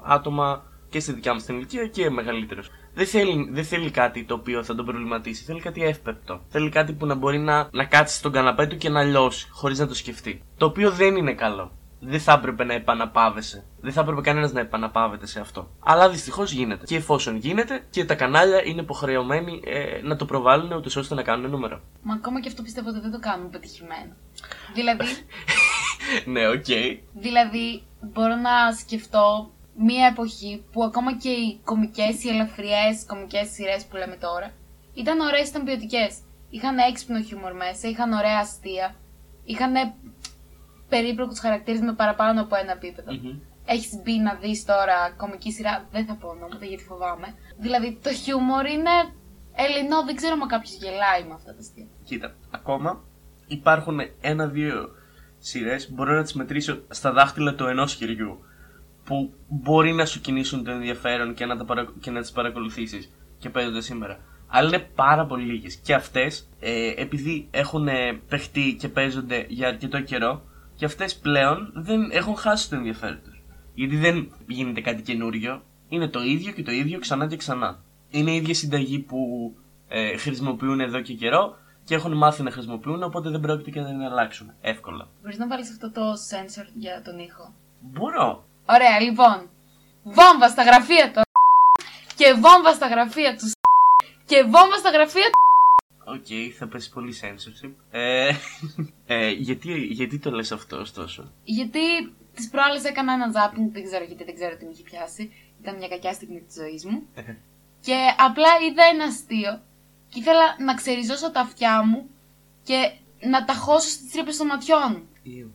άτομα 0.04 0.64
και 0.90 1.00
στη 1.00 1.14
δικιά 1.14 1.34
μα 1.34 1.42
την 1.42 1.56
ηλικία 1.56 1.88
και 1.88 2.10
μεγαλύτερου. 2.10 2.62
Δεν 2.96 3.06
θέλει, 3.08 3.50
δεν 3.52 3.64
θέλει 3.64 3.92
κάτι 3.92 4.24
το 4.24 4.34
οποίο 4.34 4.64
θα 4.64 4.76
τον 4.76 4.86
προβληματίσει. 4.86 5.44
Θέλει 5.44 5.60
κάτι 5.60 5.84
εύπεπτο. 5.84 6.42
Θέλει 6.50 6.70
κάτι 6.70 6.94
που 6.94 7.06
να 7.06 7.16
μπορεί 7.16 7.40
να, 7.40 7.70
να 7.72 7.86
κάτσει 7.86 8.18
στον 8.18 8.32
καναπέ 8.32 8.68
του 8.68 8.78
και 8.78 8.90
να 8.90 9.04
λιώσει, 9.04 9.48
χωρίς 9.52 9.80
να 9.80 9.88
το 9.88 9.96
σκεφτεί. 9.96 10.42
Το 10.58 10.66
οποίο 10.66 10.92
δεν 10.92 11.16
είναι 11.16 11.34
καλό. 11.34 11.72
Δεν 12.00 12.20
θα 12.20 12.34
έπρεπε 12.34 12.64
να 12.64 12.74
επαναπάβεσαι. 12.74 13.66
Δεν 13.82 13.92
θα 13.92 14.02
έπρεπε 14.02 14.22
κανένας 14.22 14.52
να 14.52 14.60
επαναπάβεται 14.60 15.28
σε 15.28 15.40
αυτό. 15.40 15.70
Αλλά 15.80 16.10
δυστυχώς 16.10 16.52
γίνεται. 16.52 16.86
Και 16.86 16.96
εφόσον 16.96 17.36
γίνεται, 17.36 17.84
και 17.90 18.06
τα 18.06 18.16
κανάλια 18.16 18.66
είναι 18.66 18.82
υποχρεωμένοι 18.82 19.62
ε, 19.66 20.02
να 20.04 20.16
το 20.16 20.26
προβάλλουν 20.26 20.72
ούτως 20.72 20.96
ώστε 20.96 21.16
να 21.16 21.24
κάνουν 21.24 21.50
νούμερο. 21.52 21.82
Μα 22.02 22.14
ακόμα 22.14 22.40
και 22.42 22.48
αυτό 22.48 22.62
πιστεύω 22.62 22.90
ότι 22.90 23.00
δεν 23.00 23.12
το 23.12 23.20
κάνουμε 23.20 23.50
πετυχημένο. 23.50 24.14
δηλαδή, 24.74 25.06
ναι, 26.34 26.48
οκ. 26.48 26.66
δηλαδή, 27.14 27.84
μπορώ 28.02 28.36
να 28.36 28.72
σκεφτώ 28.72 29.52
μία 29.78 30.06
εποχή 30.08 30.66
που 30.72 30.84
ακόμα 30.84 31.18
και 31.18 31.30
οι 31.30 31.60
κομικές, 31.64 32.24
οι 32.24 32.30
ελαφριές 32.30 33.06
κομικές 33.08 33.50
σειρές 33.50 33.86
που 33.86 33.96
λέμε 33.96 34.16
τώρα, 34.16 34.52
ήταν 34.94 35.20
ωραίες, 35.20 35.50
ήταν 35.50 35.64
ποιοτικές. 35.64 36.18
Είχαν 36.50 36.78
έξυπνο 36.78 37.22
χιούμορ 37.22 37.54
μέσα, 37.54 37.88
είχαν 37.88 38.12
ωραία 38.12 38.40
αστεία, 38.40 38.96
είχαν 39.44 39.74
περίπλοκους 40.90 41.40
χαρακτήρες 41.40 41.82
με 41.82 41.94
παραπάνω 41.94 42.42
από 42.42 42.56
ένα 42.56 42.72
επίπεδο. 42.72 43.12
Μμμ. 43.14 43.40
Έχεις 43.66 44.02
μπει 44.04 44.18
να 44.20 44.34
δεις 44.34 44.66
τώρα 44.66 45.14
κομική 45.18 45.52
σειρά, 45.52 45.88
δεν 45.92 46.06
θα 46.06 46.14
πω 46.16 46.28
ονόματα 46.28 46.66
γιατί 46.66 46.84
φοβάμαι. 46.84 47.36
Δηλαδή 47.58 48.00
το 48.04 48.14
χιούμορ 48.14 48.66
είναι 48.66 48.92
ελληνό, 49.56 50.04
δεν 50.06 50.16
ξέρω 50.16 50.36
μα 50.36 50.46
κάποιος 50.48 50.74
γελάει 50.74 51.24
με 51.28 51.34
αυτά 51.34 51.52
τα 51.52 51.60
αστεία. 51.60 51.86
Κοίτα, 52.04 52.36
ακόμα 52.52 53.04
υπάρχουν 53.48 54.00
ένα-δύο 54.22 54.90
σειρές, 55.38 55.92
μπορώ 55.92 56.16
να 56.16 56.24
τις 56.24 56.34
μετρήσω 56.34 56.82
στα 56.90 57.12
δάχτυλα 57.12 57.56
του 57.56 57.66
ενός 57.66 57.94
χεριού, 57.94 58.40
που 59.06 59.34
μπορεί 59.48 59.94
να 59.94 60.06
σου 60.06 60.22
κινήσουν 60.22 60.64
το 60.64 60.72
ενδιαφέρον 60.72 61.34
και 61.34 61.46
να, 61.46 61.58
τα 61.58 61.66
παρα... 61.66 61.94
και 62.00 62.12
να 62.12 62.22
τις 62.22 62.32
παρακολουθήσεις 62.32 63.12
και 63.38 63.50
παίζονται 63.50 63.82
σήμερα. 63.82 64.20
Αλλά 64.48 64.68
είναι 64.68 64.90
πάρα 64.96 65.26
πολύ 65.26 65.44
λίγες. 65.44 65.76
Και 65.76 65.94
αυτές, 65.94 66.50
ε, 66.60 66.94
επειδή 66.96 67.48
έχουν 67.52 67.88
ε, 67.88 68.20
παιχτεί 68.28 68.76
και 68.80 68.90
παίζονται 68.90 69.46
για 69.50 69.68
αρκετό 69.68 70.02
καιρό, 70.02 70.44
και 70.76 70.86
αυτές 70.86 71.16
πλέον 71.16 71.72
δεν 71.76 72.12
έχουν 72.12 72.36
χάσει 72.36 72.70
το 72.70 72.76
ενδιαφέρον 72.76 73.20
τους. 73.24 73.44
Γιατί 73.74 73.98
δεν 73.98 74.32
γίνεται 74.48 74.82
κάτι 74.82 75.02
καινούριο. 75.02 75.62
Είναι 75.90 76.08
το 76.08 76.24
ίδιο 76.24 76.52
και 76.52 76.64
το 76.64 76.72
ίδιο 76.72 77.00
ξανά 77.00 77.28
και 77.28 77.36
ξανά. 77.36 77.80
Είναι 78.10 78.32
η 78.32 78.36
ίδια 78.36 78.54
συνταγή 78.54 79.00
που 79.00 79.18
ε, 79.88 80.18
χρησιμοποιούν 80.18 80.80
εδώ 80.80 81.02
και 81.02 81.14
καιρό 81.14 81.58
και 81.84 81.96
έχουν 81.96 82.18
μάθει 82.18 82.44
να 82.44 82.52
χρησιμοποιούν, 82.52 83.04
οπότε 83.04 83.30
δεν 83.30 83.40
πρόκειται 83.40 83.70
και 83.70 83.80
να 83.80 83.88
την 83.88 84.02
αλλάξουν 84.02 84.52
εύκολα. 84.62 85.08
Μπορείς 85.22 85.38
να 85.38 85.48
βάλεις 85.48 85.70
αυτό 85.72 85.92
το 85.92 86.02
sensor 86.12 86.68
για 86.74 87.02
τον 87.06 87.20
ήχο; 87.20 87.54
Μπορώ. 87.80 88.46
Ωραία, 88.66 89.00
λοιπόν. 89.00 89.50
Βόμβα 90.04 90.50
στα 90.50 90.64
γραφεία 90.64 91.12
του 91.12 91.22
και 92.16 92.34
βόμβα 92.34 92.74
στα 92.74 92.88
γραφεία 92.88 93.36
του 93.38 93.52
και 94.26 94.44
βόμβα 94.44 94.78
στα 94.78 94.90
γραφεία 94.90 95.24
του. 95.24 95.40
Οκ, 96.08 96.56
θα 96.58 96.68
πέσει 96.68 96.92
πολύ 96.92 97.16
censorship. 97.22 97.74
Ε, 97.92 98.32
ε, 99.06 99.30
γιατί, 99.30 99.74
γιατί 99.74 100.20
το 100.20 100.32
λες 100.32 100.52
αυτό 100.52 100.78
ωστόσο; 100.78 101.32
Γιατί 101.44 101.80
τις 102.34 102.50
προάλλες 102.50 102.84
έκανα 102.84 103.14
ένα 103.14 103.32
zapping, 103.36 103.70
δεν 103.72 103.84
ξέρω 103.84 104.04
γιατί, 104.04 104.24
δεν 104.24 104.36
ξέρω 104.36 104.58
τι 104.58 104.66
με 104.66 104.72
είχε 104.72 104.84
πιάσει. 104.84 105.32
Ήταν 105.62 105.78
μια 105.78 105.88
κακιά 105.88 106.14
στιγμή 106.14 106.42
της 106.42 106.56
ζωής 106.56 106.86
μου. 106.86 107.08
Και 107.80 107.98
απλά 108.18 108.50
είδα 108.70 108.84
ένα 108.84 109.04
αστείο 109.04 109.62
και 110.10 110.20
ήθελα 110.20 110.56
να 110.60 110.74
ξεριζώσω 110.74 111.32
τα 111.32 111.40
αυτιά 111.40 111.84
μου 111.86 112.10
και 112.64 112.92
να 113.20 113.46
τα 113.46 113.54
χώσω 113.54 113.90
στις 113.90 114.12
τρύπες 114.12 114.38
των 114.38 114.48
ματιών 114.48 114.92
μου. 114.92 115.08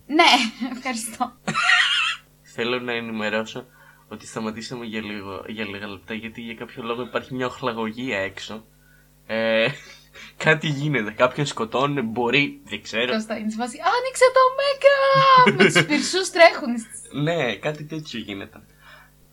Ναι, 0.06 0.30
ευχαριστώ. 0.76 1.32
Θέλω 2.62 2.80
να 2.80 2.92
ενημερώσω 2.92 3.66
ότι 4.08 4.26
σταματήσαμε 4.26 4.84
για, 4.84 5.00
λίγο, 5.02 5.44
για 5.46 5.64
λίγα 5.64 5.86
λεπτά 5.86 6.14
γιατί 6.14 6.40
για 6.40 6.54
κάποιο 6.54 6.82
λόγο 6.82 7.02
υπάρχει 7.02 7.34
μια 7.34 7.46
οχλαγωγία 7.46 8.18
έξω. 8.18 8.64
Ε, 9.26 9.66
κάτι 10.44 10.66
γίνεται, 10.66 11.10
κάποιον 11.10 11.46
σκοτώνουν, 11.46 12.04
μπορεί, 12.04 12.60
δεν 12.64 12.82
ξέρω. 12.82 13.12
Κώστα, 13.12 13.36
είναι 13.38 13.50
σε 13.50 13.56
φάση, 13.56 13.78
Άνοιξε 13.78 14.24
το 14.36 14.42
Μέγκα! 14.58 15.56
Με 15.56 15.64
τους 15.64 15.86
πυρσούς 15.86 16.30
τρέχουν. 16.30 16.74
Ναι, 17.22 17.56
κάτι 17.56 17.84
τέτοιο 17.84 18.20
γίνεται. 18.20 18.60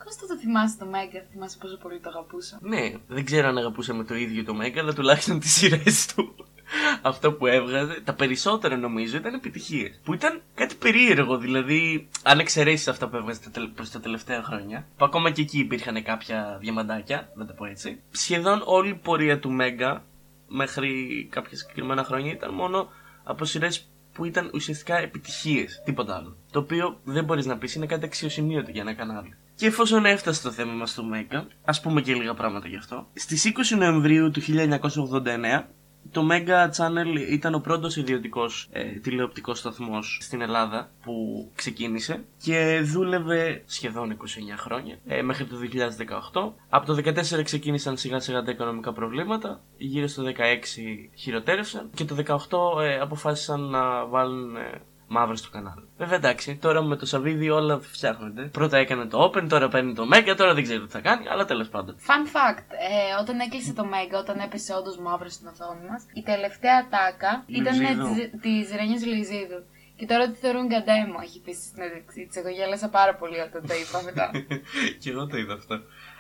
Κώστα 0.04 0.28
το 0.28 0.38
θυμάσαι 0.38 0.78
το 0.80 0.86
Μέγκα, 0.86 1.26
θυμάσαι 1.32 1.58
πόσο 1.62 1.78
πολύ 1.78 2.00
το 2.00 2.10
αγαπούσα. 2.10 2.60
Ναι, 2.62 2.94
δεν 3.08 3.26
ξέρω 3.26 3.48
αν 3.48 3.58
αγαπούσαμε 3.58 4.04
το 4.04 4.16
ίδιο 4.16 4.44
το 4.44 4.54
Μέγκα, 4.54 4.82
αλλά 4.82 4.94
τουλάχιστον 4.94 5.40
τις 5.40 5.54
σειρές 5.54 6.06
του. 6.06 6.47
Αυτό 7.02 7.32
που 7.32 7.48
έβγαζε, 7.48 8.02
τα 8.04 8.14
περισσότερα 8.14 8.78
νομίζω 8.78 9.18
ήταν 9.18 9.34
επιτυχίες. 9.34 10.00
Που 10.04 10.14
ήταν 10.14 10.42
κάτι 10.56 10.76
περίεργο, 10.76 11.38
δηλαδή, 11.38 12.10
αν 12.24 12.40
εξαιρέσεις 12.40 12.88
αυτά 12.88 13.08
που 13.08 13.16
έβγαζε 13.16 13.40
προς 13.76 13.92
τα 13.92 14.00
τελευταία 14.00 14.44
χρόνια, 14.44 14.88
που 14.98 15.06
ακόμα 15.06 15.32
και 15.32 15.42
εκεί 15.42 15.60
υπήρχαν 15.60 16.04
κάποια 16.04 16.58
διαμαντάκια, 16.62 17.32
να 17.36 17.46
το 17.46 17.54
πω 17.54 17.66
έτσι. 17.66 18.02
Σχεδόν 18.12 18.62
όλη 18.66 18.90
η 18.90 19.00
πορεία 19.04 19.40
του 19.40 19.52
Μέγκα 19.52 20.04
μέχρι 20.48 21.28
κάποια 21.32 21.58
συγκεκριμένα 21.58 22.04
χρόνια 22.04 22.32
ήταν 22.32 22.54
μόνο 22.54 22.90
από 23.24 23.46
σειρές 23.46 23.88
που 24.14 24.26
ήταν 24.26 24.50
ουσιαστικά 24.54 24.98
επιτυχίες, 24.98 25.82
τίποτα 25.86 26.16
άλλο. 26.16 26.38
Το 26.52 26.60
οποίο 26.60 27.00
δεν 27.04 27.24
μπορείς 27.24 27.46
να 27.46 27.58
πεις 27.58 27.76
είναι 27.76 27.86
κάτι 27.86 28.06
αξιοσημείωτο 28.06 28.72
για 28.72 28.82
ένα 28.82 28.94
κανάλι. 28.94 29.36
Και 29.56 29.66
εφόσον 29.66 30.06
έφτασε 30.06 30.42
το 30.42 30.52
θέμα 30.52 30.74
μας 30.74 30.90
στο 30.90 31.04
Μέγκα, 31.04 31.48
ας 31.66 31.82
πούμε 31.82 32.02
και 32.02 32.14
λίγα 32.14 32.34
πράγματα 32.34 32.68
γι' 32.68 32.76
αυτό. 32.76 33.08
Στις 33.14 33.46
20 33.74 33.78
Νοεμβρίου 33.78 34.32
του 34.32 34.42
1989, 34.42 35.64
το 36.12 36.28
Mega 36.32 36.70
Channel 36.78 37.30
ήταν 37.30 37.54
ο 37.54 37.60
πρώτος 37.60 37.96
ιδιωτικός 37.96 38.68
ε, 38.72 38.84
τηλεοπτικός 38.84 39.60
σταθμός 39.60 40.20
στην 40.22 40.42
Ελλάδα 40.42 40.90
που 41.04 41.48
ξεκίνησε 41.56 42.24
και 42.44 42.82
δούλευε 42.84 43.64
σχεδόν 43.66 44.18
29 44.18 44.24
χρόνια 44.58 45.00
ε, 45.06 45.22
μέχρι 45.22 45.46
το 45.46 45.56
2018. 46.34 46.52
Από 46.70 46.86
το 46.86 47.02
2014 47.40 47.44
ξεκίνησαν 47.44 47.98
σιγά 47.98 48.20
σιγά 48.20 48.44
τα 48.44 48.52
οικονομικά 48.52 48.94
προβλήματα, 48.94 49.62
γύρω 49.78 50.08
στο 50.08 50.24
16 50.24 50.32
χειροτέρευσαν 51.16 51.90
και 51.94 52.06
το 52.06 52.16
2018 52.78 52.82
ε, 52.82 53.00
αποφάσισαν 53.00 53.62
να 53.62 54.06
βάλουν 54.06 54.56
ε, 54.56 54.82
μαύρο 55.08 55.36
στο 55.36 55.50
κανάλι. 55.50 55.88
Βέβαια 55.98 56.16
εντάξει, 56.18 56.56
τώρα 56.56 56.82
με 56.82 56.96
το 56.96 57.06
Σαββίδι 57.06 57.50
όλα 57.50 57.80
φτιάχνονται. 57.80 58.42
Πρώτα 58.44 58.78
έκανε 58.78 59.06
το 59.06 59.24
Open, 59.24 59.48
τώρα 59.50 59.68
παίρνει 59.68 59.94
το 59.94 60.04
Mega, 60.14 60.34
τώρα 60.38 60.54
δεν 60.54 60.64
ξέρω 60.64 60.86
τι 60.86 60.92
θα 60.92 61.00
κάνει, 61.00 61.28
αλλά 61.30 61.46
τέλος 61.46 61.70
πάντων. 61.70 61.96
Fun 62.00 62.36
fact, 62.36 62.64
ε, 62.90 63.22
όταν 63.22 63.40
έκλεισε 63.40 63.74
το 63.74 63.84
Mega, 63.94 64.20
όταν 64.20 64.40
έπεσε 64.40 64.74
όντως 64.74 64.98
μαύρο 64.98 65.30
στην 65.30 65.48
οθόνη 65.48 65.88
μας, 65.90 66.06
η 66.14 66.22
τελευταία 66.22 66.88
τάκα 66.90 67.44
ήταν 67.48 67.76
Λουιζίδου. 67.76 68.40
της 68.42 68.72
Ρένιας 68.76 69.06
Λουιζίδου. 69.06 69.64
Και 69.96 70.06
τώρα 70.06 70.32
τη 70.32 70.38
θεωρούν 70.40 70.68
καντέμο, 70.70 71.18
έχει 71.24 71.42
πει 71.42 71.54
στη 71.54 71.66
συνέντευξή 71.74 72.26
της. 72.28 72.36
Εγώ 72.38 72.50
γέλασα 72.50 72.90
πάρα 72.90 73.16
πολύ 73.16 73.40
όταν 73.40 73.62
το 73.68 73.74
είπα 73.82 74.02
μετά. 74.04 74.32
και 75.02 75.10
εγώ 75.10 75.28
το 75.28 75.38
είδα 75.38 75.54
αυτό. 75.54 75.76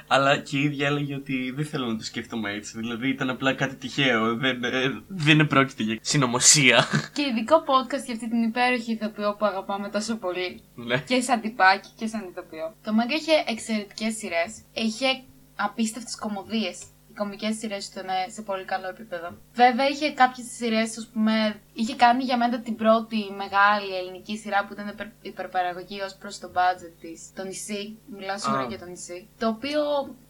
Αλλά 0.07 0.37
και 0.37 0.57
η 0.57 0.61
ίδια 0.63 0.87
έλεγε 0.87 1.15
ότι 1.15 1.51
δεν 1.55 1.65
θέλω 1.65 1.85
να 1.85 1.97
το 1.97 2.03
σκέφτομαι 2.03 2.51
έτσι. 2.53 2.77
Δηλαδή 2.79 3.09
ήταν 3.09 3.29
απλά 3.29 3.53
κάτι 3.53 3.75
τυχαίο. 3.75 4.35
Δεν, 4.35 4.63
ε, 4.63 5.01
δεν 5.07 5.47
πρόκειται 5.47 5.83
για 5.83 5.97
συνωμοσία. 6.01 6.85
και 7.13 7.21
ειδικό 7.21 7.55
podcast 7.55 8.03
για 8.05 8.13
αυτή 8.13 8.29
την 8.29 8.43
υπέροχη 8.43 8.91
ηθοποιό 8.91 9.35
που 9.39 9.45
αγαπάμε 9.45 9.89
τόσο 9.89 10.15
πολύ. 10.15 10.61
ναι. 10.75 10.97
Και 10.97 11.21
σαν 11.21 11.41
τυπάκι 11.41 11.89
και 11.95 12.07
σαν 12.07 12.21
ηθοποιό. 12.29 12.75
Το 12.83 12.91
Mega 12.97 13.19
είχε 13.19 13.43
εξαιρετικές 13.47 14.15
σειρές. 14.17 14.61
Είχε 14.73 15.07
απίστευτες 15.55 16.15
κομμωδίες. 16.15 16.77
Οι 17.17 17.19
κομικές 17.19 17.57
σειρές 17.57 17.89
του 17.89 17.99
ήταν 17.99 18.15
σε 18.27 18.41
πολύ 18.41 18.65
καλό 18.65 18.87
επίπεδο. 18.87 19.37
Βέβαια 19.53 19.87
είχε 19.87 20.13
κάποιες 20.13 20.47
σειρές, 20.47 20.97
ας 20.97 21.07
πούμε. 21.13 21.59
Είχε 21.73 21.95
κάνει 21.95 22.23
για 22.23 22.37
μένα 22.37 22.59
την 22.59 22.75
πρώτη 22.75 23.17
μεγάλη 23.43 23.97
ελληνική 23.97 24.37
σειρά 24.37 24.65
που 24.65 24.73
ήταν 24.73 24.87
υπερ, 24.87 25.07
υπερπαραγωγή 25.21 26.01
ως 26.01 26.15
προς 26.15 26.39
το 26.39 26.51
budget 26.55 26.93
της. 27.01 27.33
Το 27.35 27.43
νησί. 27.43 27.97
Μιλάω 28.17 28.37
σίγουρα 28.37 28.61
Α. 28.61 28.67
για 28.67 28.79
το 28.79 28.85
νησί. 28.85 29.27
Το 29.39 29.47
οποίο 29.47 29.81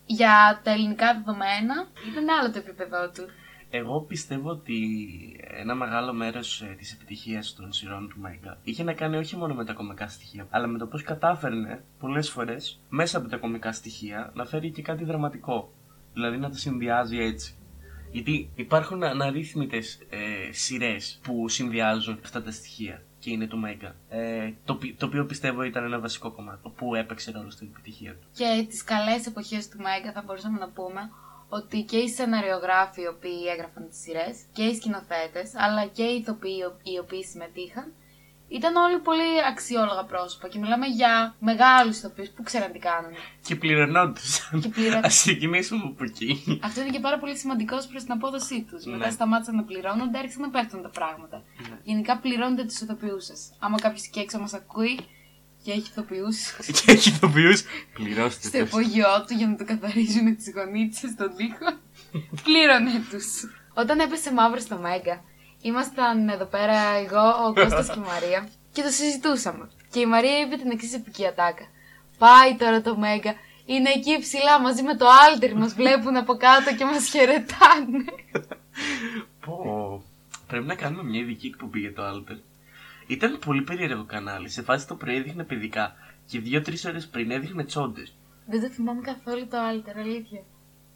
για 0.05 0.61
τα 0.63 0.71
ελληνικά 0.71 1.13
δεδομένα 1.13 1.75
ήταν 2.11 2.25
άλλο 2.39 2.51
το 2.51 2.57
επίπεδό 2.57 3.09
του. 3.09 3.25
Εγώ 3.69 4.01
πιστεύω 4.01 4.49
ότι 4.49 4.79
ένα 5.61 5.75
μεγάλο 5.75 6.13
μέρος 6.13 6.63
της 6.77 6.93
επιτυχίας 6.93 7.53
των 7.53 7.71
σειρών 7.71 8.09
του 8.09 8.19
Μέγκα 8.19 8.57
είχε 8.63 8.83
να 8.83 8.93
κάνει 8.93 9.17
όχι 9.17 9.35
μόνο 9.35 9.53
με 9.53 9.65
τα 9.65 9.73
κομικά 9.73 10.07
στοιχεία, 10.07 10.47
αλλά 10.49 10.67
με 10.67 10.77
το 10.77 10.85
πώς 10.87 11.03
κατάφερνε 11.03 11.83
πολλές 11.99 12.29
φορές 12.29 12.79
μέσα 12.89 13.17
από 13.17 13.27
τα 13.29 13.37
κομικά 13.37 13.71
στοιχεία 13.71 14.31
να 14.33 14.45
φέρει 14.45 14.71
και 14.71 14.81
κάτι 14.81 15.03
δραματικό. 15.03 15.71
Δηλαδή 16.17 16.37
να 16.37 16.49
τα 16.49 16.57
συνδυάζει 16.57 17.17
έτσι. 17.19 17.55
Γιατί 18.11 18.49
υπάρχουν 18.55 19.03
αναρρύθμιτες 19.03 19.99
ε, 20.09 20.51
σειρές 20.51 21.19
που 21.23 21.49
συνδυάζουν 21.49 22.19
αυτά 22.23 22.41
τα 22.43 22.51
στοιχεία 22.51 23.03
και 23.19 23.29
είναι 23.31 23.47
το 23.47 23.57
Μέγκα. 23.57 23.95
Ε, 24.09 24.51
το, 24.65 24.75
ποι- 24.75 24.99
το 24.99 25.05
οποίο 25.05 25.25
πιστεύω 25.25 25.63
ήταν 25.63 25.83
ένα 25.83 25.99
βασικό 25.99 26.31
κομμάτι 26.31 26.71
που 26.77 26.95
έπαιξε 26.95 27.31
ρόλο 27.31 27.49
στην 27.49 27.67
επιτυχία 27.71 28.11
του. 28.11 28.27
Και 28.33 28.65
τις 28.69 28.83
καλές 28.83 29.25
εποχές 29.25 29.69
του 29.69 29.77
Μέγκα 29.77 30.11
θα 30.11 30.21
μπορούσαμε 30.25 30.57
να 30.59 30.69
πούμε 30.69 31.01
ότι 31.49 31.81
και 31.83 31.97
οι 31.97 32.09
σεναριογράφοι 32.09 33.01
οι 33.01 33.07
οποίοι 33.07 33.41
έγραφαν 33.53 33.89
τις 33.89 33.99
σειρές 33.99 34.37
και 34.53 34.63
οι 34.63 34.75
σκηνοθέτες 34.75 35.55
αλλά 35.55 35.85
και 35.85 36.03
οι 36.03 36.15
ηθοποιοί 36.15 36.59
οι 36.83 36.97
οποίοι 36.97 37.23
συμμετείχαν 37.23 37.93
ήταν 38.47 38.75
όλοι 38.75 38.97
πολύ 38.99 39.29
αξιόλογα 39.51 40.03
πρόσωπα 40.03 40.47
και 40.47 40.59
μιλάμε 40.59 40.85
για 40.87 41.35
μεγάλους 41.39 41.97
ηθοποιούς 41.97 42.29
που 42.29 42.43
ξέραν 42.43 42.71
τι 42.71 42.79
κάνουν. 42.79 43.11
Και 43.47 43.55
πληρωνόντουσαν. 43.55 44.61
Και 44.61 44.69
πληρω- 44.69 44.97
Α 45.05 45.07
ξεκινήσουμε 45.07 45.81
από 45.85 46.03
εκεί. 46.03 46.59
Αυτό 46.63 46.81
είναι 46.81 46.89
και 46.89 46.99
πάρα 46.99 47.17
πολύ 47.19 47.37
σημαντικός 47.37 47.87
προς 47.87 48.03
την 48.03 48.11
απόδοσή 48.11 48.65
τους. 48.69 48.85
Μετά 48.85 49.05
Ναι. 49.05 49.11
σταμάτησαν 49.11 49.55
να 49.55 49.63
πληρώνονται, 49.63 50.17
άρχισαν 50.17 50.41
να 50.41 50.49
πέφτουν 50.49 50.81
τα 50.81 50.89
πράγματα. 50.89 51.43
Ναι. 51.69 51.77
Γενικά 51.83 52.17
πληρώνετε 52.17 52.63
τους 52.63 52.79
ηθοποιούς 52.81 53.25
σας. 53.25 53.51
Άμα 53.59 53.79
κάποιος 53.79 54.05
εκεί 54.05 54.19
έξω 54.19 54.39
μας 54.39 54.53
ακούει 54.53 54.99
και 55.63 55.71
έχει 55.71 55.79
ηθοποιούς 55.91 56.37
και 56.83 56.91
έχει 56.91 57.09
ηθοποιούς. 57.09 57.63
Πληρώστε 57.93 58.47
στο 58.47 58.59
τους. 58.59 58.67
υπόγειό 58.67 59.25
του 59.27 59.33
για 59.33 59.47
να 59.47 59.55
του 59.55 59.65
καθαρίζουν 59.65 60.35
τις 60.35 60.51
γονίτσε 60.55 61.07
στον 61.07 61.35
τοίχο. 61.35 61.77
Πλήρωνε 62.43 62.91
τους. 63.09 63.25
Όταν 63.73 63.99
έπεσε 63.99 64.33
μαύρος 64.33 64.61
στο 64.63 64.77
Μέγκα, 64.77 65.23
ήμασταν 65.67 66.29
εδώ 66.29 66.45
πέρα 66.45 66.79
εγώ, 67.03 67.25
ο 67.47 67.53
Κώστας 67.53 67.89
και 67.89 67.99
η 67.99 68.07
Μαρία 68.11 68.49
και 68.73 68.81
το 68.81 68.89
συζητούσαμε. 68.89 69.69
Και 69.91 69.99
η 69.99 70.05
Μαρία 70.05 70.39
είπε 70.39 70.55
την 70.55 70.71
εξής 70.71 70.93
επική 70.93 71.27
ατάκα. 71.27 71.65
Πάει 72.17 72.55
τώρα 72.55 72.81
το 72.81 72.97
Μέγκα, 72.97 73.33
είναι 73.65 73.89
εκεί 73.89 74.19
ψηλά 74.19 74.61
μαζί 74.61 74.83
με 74.83 74.95
το 74.95 75.05
Άλτερ, 75.27 75.55
μας 75.55 75.73
βλέπουν 75.73 76.15
από 76.15 76.33
κάτω 76.35 76.75
και 76.75 76.85
μας 76.85 77.09
χαιρετάνε. 77.09 78.05
Πω. 79.45 80.03
Πρέπει 80.47 80.65
να 80.65 80.75
κάνουμε 80.75 81.03
μια 81.03 81.19
ειδική 81.19 81.47
εκπομπή 81.47 81.79
για 81.79 81.93
το 81.93 82.01
Alter. 82.11 82.37
Ήταν 83.07 83.39
πολύ 83.45 83.61
περίεργο 83.61 84.03
κανάλι. 84.03 84.49
Σε 84.49 84.61
φάση 84.61 84.87
το 84.87 84.95
πρωί 84.95 85.15
έδειχνε 85.15 85.43
παιδικά 85.43 85.95
και 86.25 86.39
δύο-τρεις 86.39 86.85
ώρες 86.85 87.07
πριν 87.07 87.31
έδειχνε 87.31 87.63
τσόντες. 87.63 88.15
Δεν 88.45 88.61
το 88.61 88.69
θυμάμαι 88.69 89.01
καθόλου 89.01 89.47
το 89.47 89.57
Άλτερ, 89.57 89.97
αλήθεια. 89.97 90.41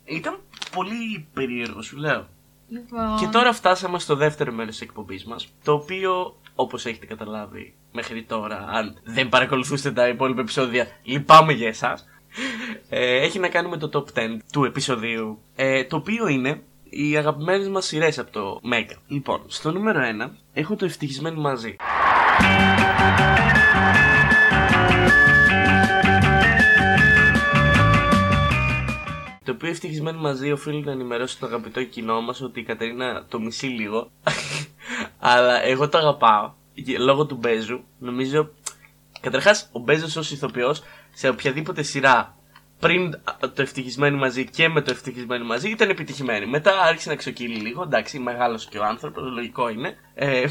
Ήταν 0.05 0.39
πολύ 0.71 1.27
περίεργο, 1.33 1.81
σου 1.81 1.97
λέω. 1.97 2.27
Λοιπόν, 2.71 3.17
Και 3.19 3.27
τώρα 3.27 3.53
φτάσαμε 3.53 3.99
στο 3.99 4.15
δεύτερο 4.15 4.51
μέρος 4.51 4.71
της 4.71 4.81
εκπομπής 4.81 5.25
μας. 5.25 5.47
Το 5.63 5.73
οποίο, 5.73 6.35
όπως 6.55 6.85
έχετε 6.85 7.05
καταλάβει 7.05 7.73
μέχρι 7.91 8.23
τώρα, 8.23 8.67
αν 8.69 8.99
δεν 9.03 9.29
παρακολουθούσατε 9.29 9.91
τα 9.91 10.07
υπόλοιπα 10.07 10.41
επεισόδια, 10.41 10.87
λυπάμαι 11.03 11.53
για 11.53 11.67
εσάς. 11.67 12.05
Ε, 12.89 13.21
έχει 13.21 13.39
να 13.39 13.47
κάνει 13.47 13.69
με 13.69 13.77
το 13.77 13.89
top 13.93 14.19
10 14.19 14.37
του 14.51 14.63
επεισοδίου. 14.63 15.39
Ε, 15.55 15.83
το 15.83 15.95
οποίο 15.95 16.27
είναι 16.27 16.61
οι 16.89 17.17
αγαπημένες 17.17 17.67
μας 17.67 17.85
σειρές 17.85 18.19
από 18.19 18.31
το 18.31 18.59
Mega. 18.73 18.95
Λοιπόν, 19.07 19.41
στο 19.47 19.71
νούμερο 19.71 19.99
1 19.99 20.29
έχω 20.53 20.75
το 20.75 20.85
ευτυχισμένοι 20.85 21.39
μαζί. 21.39 21.75
Το 29.45 29.51
οποίο 29.51 29.69
ευτυχισμένοι 29.69 30.17
μαζί 30.17 30.51
οφείλει 30.51 30.83
να 30.83 30.91
ενημερώσει 30.91 31.39
το 31.39 31.45
αγαπητό 31.45 31.83
κοινό 31.83 32.21
μας 32.21 32.41
ότι 32.41 32.59
η 32.59 32.63
Κατερίνα 32.63 33.25
το 33.29 33.39
μισεί 33.39 33.65
λίγο. 33.65 34.11
Αλλά 35.19 35.63
εγώ 35.63 35.89
το 35.89 35.97
αγαπάω. 35.97 36.53
και 36.85 36.97
Λόγω 36.97 37.25
του 37.25 37.35
Μπέζου. 37.35 37.83
Νομίζω. 37.99 38.49
Καταρχάς, 39.21 39.69
ο 39.71 39.79
Μπέζος 39.79 40.15
ως 40.15 40.31
ηθοποιός 40.31 40.83
σε 41.13 41.29
οποιαδήποτε 41.29 41.81
σειρά 41.81 42.35
πριν 42.79 43.11
το 43.39 43.61
ευτυχισμένοι 43.61 44.17
μαζί 44.17 44.49
και 44.49 44.69
με 44.69 44.81
το 44.81 44.91
ευτυχισμένοι 44.91 45.45
μαζί 45.45 45.69
ήταν 45.69 45.89
επιτυχημένη. 45.89 46.45
Μετά 46.45 46.81
άρχισε 46.81 47.09
να 47.09 47.15
ξοκύλει 47.15 47.55
λίγο. 47.55 47.83
Εντάξει, 47.83 48.19
μεγάλος 48.19 48.65
και 48.65 48.77
ο 48.77 48.83
άνθρωπος, 48.83 49.23
λογικό 49.31 49.69
είναι. 49.69 49.95
Ε, 50.13 50.45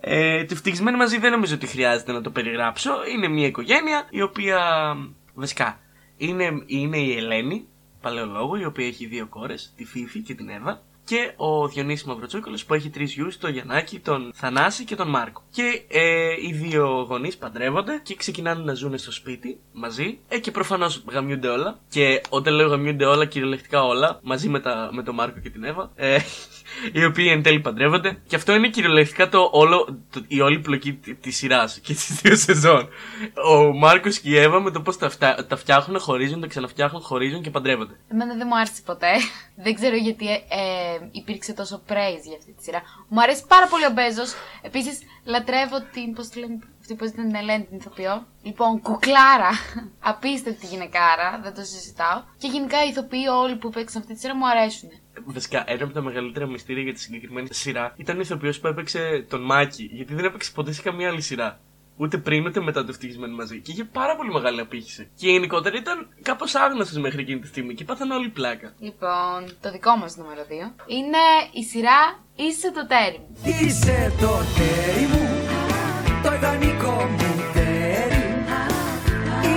ε, 0.00 0.44
το 0.44 0.54
ευτυχισμένοι 0.54 0.96
μαζί 0.96 1.18
δεν 1.18 1.30
νομίζω 1.30 1.54
ότι 1.54 1.66
χρειάζεται 1.66 2.12
να 2.12 2.20
το 2.20 2.30
περιγράψω. 2.30 2.92
Είναι 3.14 3.28
μια 3.28 3.46
οικογένεια 3.46 4.06
η 4.10 4.22
οποία. 4.22 4.60
Βασικά, 5.34 5.78
είναι, 6.16 6.62
είναι 6.66 6.98
η 6.98 7.16
Ελένη, 7.16 7.66
παλαιολόγο, 8.00 8.56
η 8.56 8.64
οποία 8.64 8.86
έχει 8.86 9.06
δύο 9.06 9.26
κόρες, 9.26 9.72
τη 9.76 9.84
Φίφη 9.84 10.20
και 10.20 10.34
την 10.34 10.48
Εύα. 10.48 10.82
Και 11.04 11.32
ο 11.36 11.68
Διονύσης 11.68 12.04
Μαυροτσούκολος 12.04 12.64
που 12.64 12.74
έχει 12.74 12.90
τρεις 12.90 13.12
γιους, 13.12 13.38
τον 13.38 13.50
Γιαννάκη, 13.50 13.98
τον 13.98 14.32
Θανάση 14.34 14.84
και 14.84 14.96
τον 14.96 15.08
Μάρκο. 15.08 15.42
Και 15.50 15.82
ε, 15.88 16.34
οι 16.48 16.52
δύο 16.52 17.06
γονείς 17.08 17.36
παντρεύονται 17.36 18.00
και 18.02 18.14
ξεκινάνε 18.14 18.62
να 18.64 18.74
ζουν 18.74 18.98
στο 18.98 19.12
σπίτι 19.12 19.58
μαζί. 19.72 20.18
Ε, 20.28 20.38
και 20.38 20.50
προφανώς 20.50 21.04
γαμιούνται 21.10 21.48
όλα. 21.48 21.78
Και 21.88 22.20
όταν 22.28 22.54
λέω 22.54 22.68
γαμιούνται 22.68 23.04
όλα, 23.04 23.24
κυριολεκτικά 23.24 23.84
όλα, 23.84 24.20
μαζί 24.22 24.48
με, 24.48 24.60
τα, 24.60 24.90
με 24.92 25.02
τον 25.02 25.14
Μάρκο 25.14 25.40
και 25.40 25.50
την 25.50 25.64
Εύα. 25.64 25.90
Ε, 25.94 26.18
οι 26.92 27.04
οποίοι 27.04 27.28
εν 27.30 27.42
τέλει 27.42 27.60
παντρεύονται. 27.60 28.18
Και 28.26 28.36
αυτό 28.36 28.54
είναι 28.54 28.68
κυριολεκτικά 28.68 29.28
το 29.28 29.48
όλο, 29.52 29.98
το, 30.10 30.24
η 30.28 30.40
όλη 30.40 30.60
πλοκή 30.60 30.92
τη 31.20 31.30
σειράς 31.30 31.78
και 31.78 31.94
τι 31.94 32.12
δύο 32.22 32.36
σεζόν. 32.36 32.88
Ο 33.48 33.72
Μάρκος 33.72 34.18
και 34.18 34.30
η 34.30 34.36
Εύα 34.36 34.60
με 34.60 34.70
το 34.70 34.80
πώς 34.80 34.96
τα, 34.98 35.10
φτιά, 35.10 35.46
τα 35.48 35.56
φτιάχνουν, 35.56 36.00
χωρίζουν, 36.00 36.40
τα 36.40 36.46
ξαναφτιάχνουν, 36.46 37.02
χωρίζουν 37.02 37.42
και 37.42 37.50
παντρεύονται. 37.50 37.94
Εμένα 38.08 38.34
δεν 38.34 38.46
μου 38.50 38.56
άρεσε 38.56 38.82
ποτέ. 38.84 39.12
δεν 39.64 39.74
ξέρω 39.74 39.96
γιατί 39.96 40.28
ε, 40.28 40.34
ε, 40.34 41.08
υπήρξε 41.10 41.52
τόσο 41.52 41.82
praise 41.88 42.24
για 42.24 42.36
αυτή 42.38 42.52
τη 42.56 42.62
σειρά. 42.62 42.82
Μου 43.08 43.20
αρέσει 43.20 43.44
πάρα 43.48 43.66
πολύ 43.66 43.84
ο 43.84 43.90
Μπέζος. 43.90 44.32
Επίσης, 44.62 44.98
λατρεύω 45.24 45.78
την. 45.92 46.14
Πώς 46.14 46.28
τη 46.28 46.38
λένε 46.38 46.58
αυτή 46.86 46.98
που 46.98 47.04
ήταν 47.04 47.26
την 47.26 47.34
Ελένη, 47.34 47.64
την 47.64 47.76
ηθοποιό. 47.76 48.26
Λοιπόν, 48.42 48.80
κουκλάρα. 48.80 49.52
Απίστευτη 50.10 50.66
γυναικάρα, 50.66 51.40
δεν 51.42 51.54
το 51.54 51.62
συζητάω. 51.62 52.22
Και 52.38 52.48
γενικά 52.48 52.84
οι 52.84 52.88
ηθοποιοί 52.88 53.24
όλοι 53.42 53.56
που 53.56 53.70
παίξαν 53.70 54.00
αυτή 54.00 54.14
τη 54.14 54.20
σειρά 54.20 54.36
μου 54.36 54.48
αρέσουν. 54.48 54.88
Βασικά, 55.24 55.64
ένα 55.66 55.84
από 55.84 55.92
τα 55.92 56.02
μεγαλύτερα 56.02 56.46
μυστήρια 56.46 56.82
για 56.82 56.92
τη 56.92 57.00
συγκεκριμένη 57.00 57.48
σειρά 57.50 57.94
ήταν 57.96 58.18
ο 58.18 58.20
ηθοποιός 58.20 58.60
που 58.60 58.66
έπαιξε 58.66 59.26
τον 59.28 59.42
Μάκη. 59.42 59.88
Γιατί 59.92 60.14
δεν 60.14 60.24
έπαιξε 60.24 60.52
ποτέ 60.54 60.72
σε 60.72 60.82
καμία 60.82 61.08
άλλη 61.08 61.20
σειρά. 61.20 61.60
Ούτε 61.96 62.18
πριν 62.18 62.46
ούτε 62.46 62.60
μετά 62.60 62.80
το 62.84 62.90
ευτυχισμένο 62.90 63.34
μαζί. 63.34 63.60
Και 63.60 63.72
είχε 63.72 63.84
πάρα 63.84 64.16
πολύ 64.16 64.32
μεγάλη 64.32 64.60
απήχηση. 64.60 65.10
Και 65.16 65.30
γενικότερα 65.30 65.76
ήταν 65.76 66.08
κάπως 66.22 66.54
άγνωστος 66.54 66.98
μέχρι 66.98 67.20
εκείνη 67.20 67.40
τη 67.40 67.46
στιγμή 67.46 67.74
και 67.74 67.84
πάθαν 67.84 68.10
όλη 68.10 68.28
πλάκα. 68.28 68.74
Λοιπόν, 68.78 69.56
το 69.60 69.70
δικό 69.70 69.96
μας 69.96 70.16
νούμερο 70.16 70.42
2 70.42 70.44
είναι 70.86 71.18
η 71.52 71.62
σειρά 71.64 72.24
Είσαι 72.38 72.72
το 72.72 72.86
τέρι 72.86 73.18
μου. 73.18 73.36
Είσαι 73.60 74.12
το 74.20 74.32
τέρι 74.56 75.06
μου, 75.06 75.55
το 76.26 76.32
ιδανικό 76.32 76.90
μου 76.90 77.52
τέρι 77.52 78.44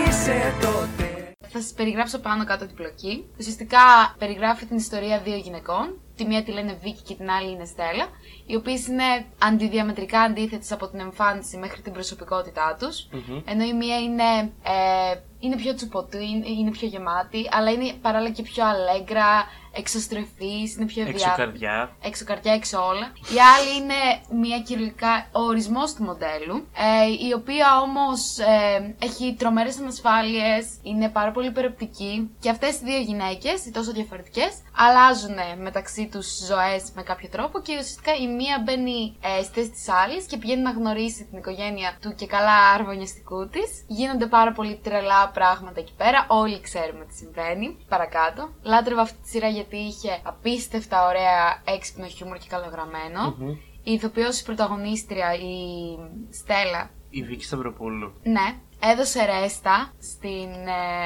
Είσαι 0.08 0.54
το 0.62 0.68
τέρι 0.98 1.32
Θα 1.50 1.62
σας 1.62 1.74
περιγράψω 1.74 2.20
πάνω 2.20 2.46
κάτω 2.46 2.66
την 2.66 2.76
πλοκή. 2.76 3.26
Ουσιαστικά 3.40 3.80
περιγράφει 4.18 4.66
την 4.66 4.78
ιστορία 4.78 5.20
δύο 5.20 5.36
γυναικών 5.36 6.00
τη 6.20 6.26
μία 6.26 6.44
τη 6.44 6.52
λένε 6.52 6.78
Βίκη 6.84 7.02
και 7.02 7.16
την 7.16 7.30
άλλη 7.30 7.52
είναι 7.52 7.66
Στέλλα, 7.66 8.06
οι 8.46 8.56
οποίες 8.56 8.88
είναι 8.88 9.26
αντιδιαμετρικά 9.44 10.20
αντίθετες 10.22 10.72
από 10.72 10.88
την 10.88 11.00
εμφάνιση 11.00 11.58
μέχρι 11.58 11.82
την 11.82 11.94
προσωπικότητά 11.94 12.78
τους. 12.80 13.08
Ενώ 13.46 13.64
η 13.64 13.74
μία 13.74 13.98
είναι, 14.00 14.52
ε, 14.64 15.20
είναι 15.40 15.56
πιο 15.56 15.74
τσουποτού, 15.76 16.18
είναι, 16.18 16.48
είναι 16.50 16.72
πιο 16.72 16.88
γεμάτη, 16.88 17.50
αλλά 17.52 17.72
είναι 17.72 17.94
παράλληλα 18.02 18.32
και 18.34 18.42
πιο 18.42 18.64
αλέγκρα, 18.66 19.46
εξωστρεφής, 19.74 20.76
είναι 20.76 20.86
πιο 20.86 21.02
Έξω 21.02 21.14
ευδιάθετη. 21.14 21.42
καρδιά. 21.42 21.96
Έξω 22.02 22.26
καρδιά, 22.26 22.54
έξω 22.54 22.86
όλα. 22.86 23.12
Η 23.36 23.38
άλλη 23.56 23.72
είναι 23.78 24.00
μια 24.42 24.60
κυριολεκτικά 24.60 25.28
ο 25.32 25.42
ορισμός 25.42 25.94
του 25.94 26.04
μοντέλου, 26.04 26.56
ε, 26.56 27.28
η 27.28 27.34
οποία 27.34 27.82
όμως 27.82 28.38
ε, 28.38 28.96
έχει 29.02 29.36
τρομερές 29.40 29.80
ανασφάλειες, 29.80 30.68
είναι 30.84 31.10
πάρα 31.10 31.32
πολύ 31.32 31.48
υπεροπτική 31.48 32.30
και 32.40 32.50
αυτές 32.50 32.76
οι 32.76 32.84
δύο 32.84 33.00
γυναίκες, 33.00 33.66
οι 33.66 33.72
τόσο 33.72 33.92
διαφορετικές, 33.92 34.52
αλλάζουν 34.78 35.36
μεταξύ 35.62 36.09
τους 36.12 36.28
ζωές 36.46 36.92
με 36.96 37.02
κάποιο 37.04 37.30
τρόπο 37.30 37.60
και 37.62 37.72
ουσιαστικά 37.72 38.16
η 38.16 38.28
μία 38.28 38.62
μπαίνει 38.66 39.18
ε, 39.40 39.44
στη 39.44 39.54
θέση 39.54 39.70
της 39.72 39.90
άλλης 39.90 40.26
και 40.26 40.38
πηγαίνει 40.38 40.62
να 40.62 40.72
γνωρίσει 40.72 41.26
την 41.26 41.38
οικογένεια 41.38 41.98
του 42.02 42.14
και 42.16 42.26
καλά 42.26 42.58
αρβωνιαστικού 42.76 43.48
της. 43.48 43.84
Γίνονται 43.88 44.26
πάρα 44.28 44.52
πολύ 44.52 44.76
τρελά 44.84 45.30
πράγματα 45.34 45.80
εκεί 45.80 45.94
πέρα. 45.98 46.26
Όλοι 46.30 46.62
ξέρουμε 46.62 47.06
τι 47.06 47.14
συμβαίνει. 47.14 47.78
Παρακάτω. 47.90 48.50
Λάτρευα 48.64 49.02
αυτή 49.02 49.18
τη 49.24 49.30
σειρά 49.30 49.48
γιατί 49.48 49.78
είχε 49.78 50.20
απίστευτα 50.24 51.08
ωραία 51.08 51.62
έξυπνο 51.76 52.06
χιούμορ 52.08 52.38
και 52.38 52.48
καλογραμμένο. 52.50 53.36
Η 53.84 53.92
ηθοποιός 53.92 54.40
η 54.40 54.44
πρωταγωνίστρια, 54.44 55.34
η 55.34 55.56
Στέλλα, 56.30 56.90
Η 57.10 57.24
Βίκη 57.24 57.44
Σταυροπούλου. 57.44 58.14
ναι, 58.24 58.56
έδωσε 58.82 59.26
ρέστα 59.26 59.94
στην 60.00 60.50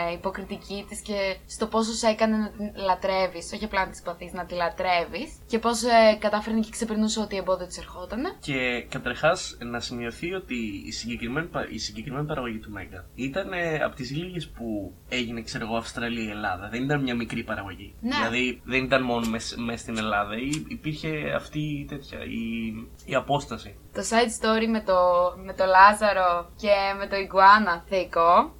ε, 0.10 0.12
υποκριτική 0.14 0.86
της 0.90 1.00
και 1.02 1.38
στο 1.48 1.68
πόσο 1.68 1.92
σε 1.92 2.08
έκανε 2.08 2.38
να 2.38 2.50
την 2.50 2.72
λατρεύεις, 2.76 3.52
όχι 3.54 3.66
απλά 3.66 3.84
να 3.84 3.90
της 3.90 3.98
συμπαθείς, 3.98 4.34
να 4.34 4.46
τη 4.46 4.54
λατρεύεις 4.54 5.38
και 5.48 5.60
πώς 5.60 5.84
ε, 5.84 6.18
κατάφερνε 6.20 6.60
και 6.60 6.70
ξεπερνούσε 6.72 7.20
ό,τι 7.20 7.36
εμπόδιο 7.38 7.68
της 7.68 7.78
ερχότανε. 7.78 8.36
Και 8.40 8.86
καταρχάς 8.90 9.58
να 9.62 9.80
σημειωθεί 9.80 10.34
ότι 10.34 10.56
η 10.86 10.92
συγκεκριμένη, 10.92 11.48
πα- 11.48 11.70
η 11.70 11.78
συγκεκριμένη 11.78 12.26
παραγωγή 12.26 12.58
του 12.58 12.72
Μέγκα 12.72 13.06
ήταν 13.16 13.50
από 13.86 13.96
τις 13.96 14.12
λίγες 14.12 14.50
που 14.50 14.94
έγινε, 15.10 15.42
ξέρω 15.42 15.66
εγώ, 15.66 15.76
Αυστραλία-Ελλάδα. 15.76 16.70
Δεν 16.70 16.84
ήταν 16.84 17.02
μια 17.02 17.16
μικρή 17.16 17.44
παραγωγή. 17.44 17.96
Ναι. 18.02 18.16
Δηλαδή 18.16 18.62
δεν 18.64 18.84
ήταν 18.84 19.04
μόνο 19.04 19.26
μέσα 19.56 19.78
στην 19.78 19.98
Ελλάδα. 19.98 20.36
Ή- 20.38 20.66
Υπήρχε 20.68 21.34
αυτή 21.36 21.60
η 21.60 21.86
τέτοια, 21.90 22.20
η, 22.24 22.74
η 23.06 23.16
απόσταση. 23.16 23.76
Το 23.94 24.02
side 24.10 24.32
story 24.46 24.68
με 24.68 24.82
το, 24.82 24.96
με 25.46 25.54
το 25.54 25.66
Λάζαρο 25.66 26.50
και 26.56 26.70
με 27.00 27.08
το 27.08 27.16
Ιγκουάνα 27.16 27.84
θεϊκό. 27.90 28.54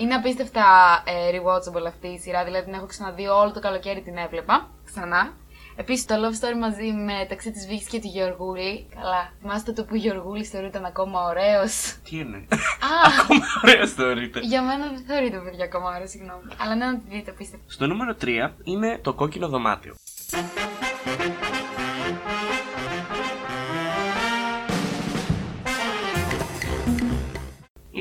Είναι 0.00 0.14
απίστευτα 0.14 0.62
ε, 1.06 1.30
rewatchable 1.36 1.86
αυτή 1.86 2.06
η 2.08 2.18
σειρά, 2.18 2.44
δηλαδή 2.44 2.64
την 2.64 2.74
έχω 2.74 2.86
ξαναδεί 2.86 3.26
όλο 3.26 3.52
το 3.52 3.60
καλοκαίρι 3.60 4.00
την 4.02 4.16
έβλεπα 4.16 4.70
ξανά. 4.84 5.32
Επίσης 5.76 6.04
το 6.06 6.14
love 6.14 6.44
story 6.44 6.58
μαζί 6.60 6.92
μεταξύ 6.92 7.50
της 7.50 7.66
Βίκης 7.66 7.88
και 7.88 8.00
του 8.00 8.08
Γεωργούλη. 8.08 8.88
Καλά, 8.94 9.32
θυμάστε 9.40 9.72
το 9.72 9.82
που 9.82 9.90
ο 9.92 9.96
Γεωργούλη 9.96 10.44
θεωρείται 10.44 10.80
ακόμα 10.86 11.22
ωραίος; 11.24 11.96
Τι 12.04 12.18
είναι; 12.18 12.36
Α, 12.36 12.90
Ακόμα 13.20 13.44
ωραία 13.64 13.86
θεωρείται. 13.86 14.40
για 14.40 14.62
μένα 14.62 14.86
δεν 14.88 15.04
θεωρείται 15.06 15.38
παιδιά 15.44 15.64
ακόμα 15.64 15.88
ωραίος, 15.94 16.10
συγγνώμη. 16.10 16.42
Αλλά 16.58 16.74
ναι, 16.74 16.84
να 16.84 16.98
τη 16.98 17.04
δείτε, 17.08 17.30
απίστευτα. 17.30 17.66
Στο 17.68 17.86
νούμερο 17.86 18.16
3 18.22 18.50
είναι 18.64 18.98
το 19.02 19.12
κόκκινο 19.14 19.48
δωμάτιο. 19.48 19.94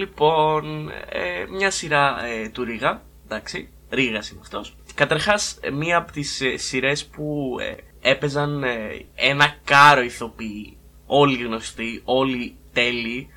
Λοιπόν, 0.01 0.89
ε, 0.89 1.45
μια 1.49 1.71
σειρά 1.71 2.25
ε, 2.25 2.49
του 2.49 2.63
Ρίγα, 2.63 3.01
εντάξει, 3.25 3.69
Ρίγας 3.89 4.29
είναι 4.29 4.39
αυτός. 4.43 4.75
Καταρχάς, 4.95 5.57
ε, 5.61 5.69
μία 5.71 5.97
από 5.97 6.11
τις 6.11 6.41
ε, 6.41 6.57
σειρές 6.57 7.05
που 7.05 7.55
ε, 7.59 8.09
έπαιζαν 8.09 8.63
ε, 8.63 9.05
ένα 9.15 9.55
κάρο 9.63 10.01
ηθοποιοί, 10.01 10.77
όλοι 11.05 11.43
γνωστοί, 11.43 12.01
όλοι 12.05 12.55
τέλειοι, 12.73 13.29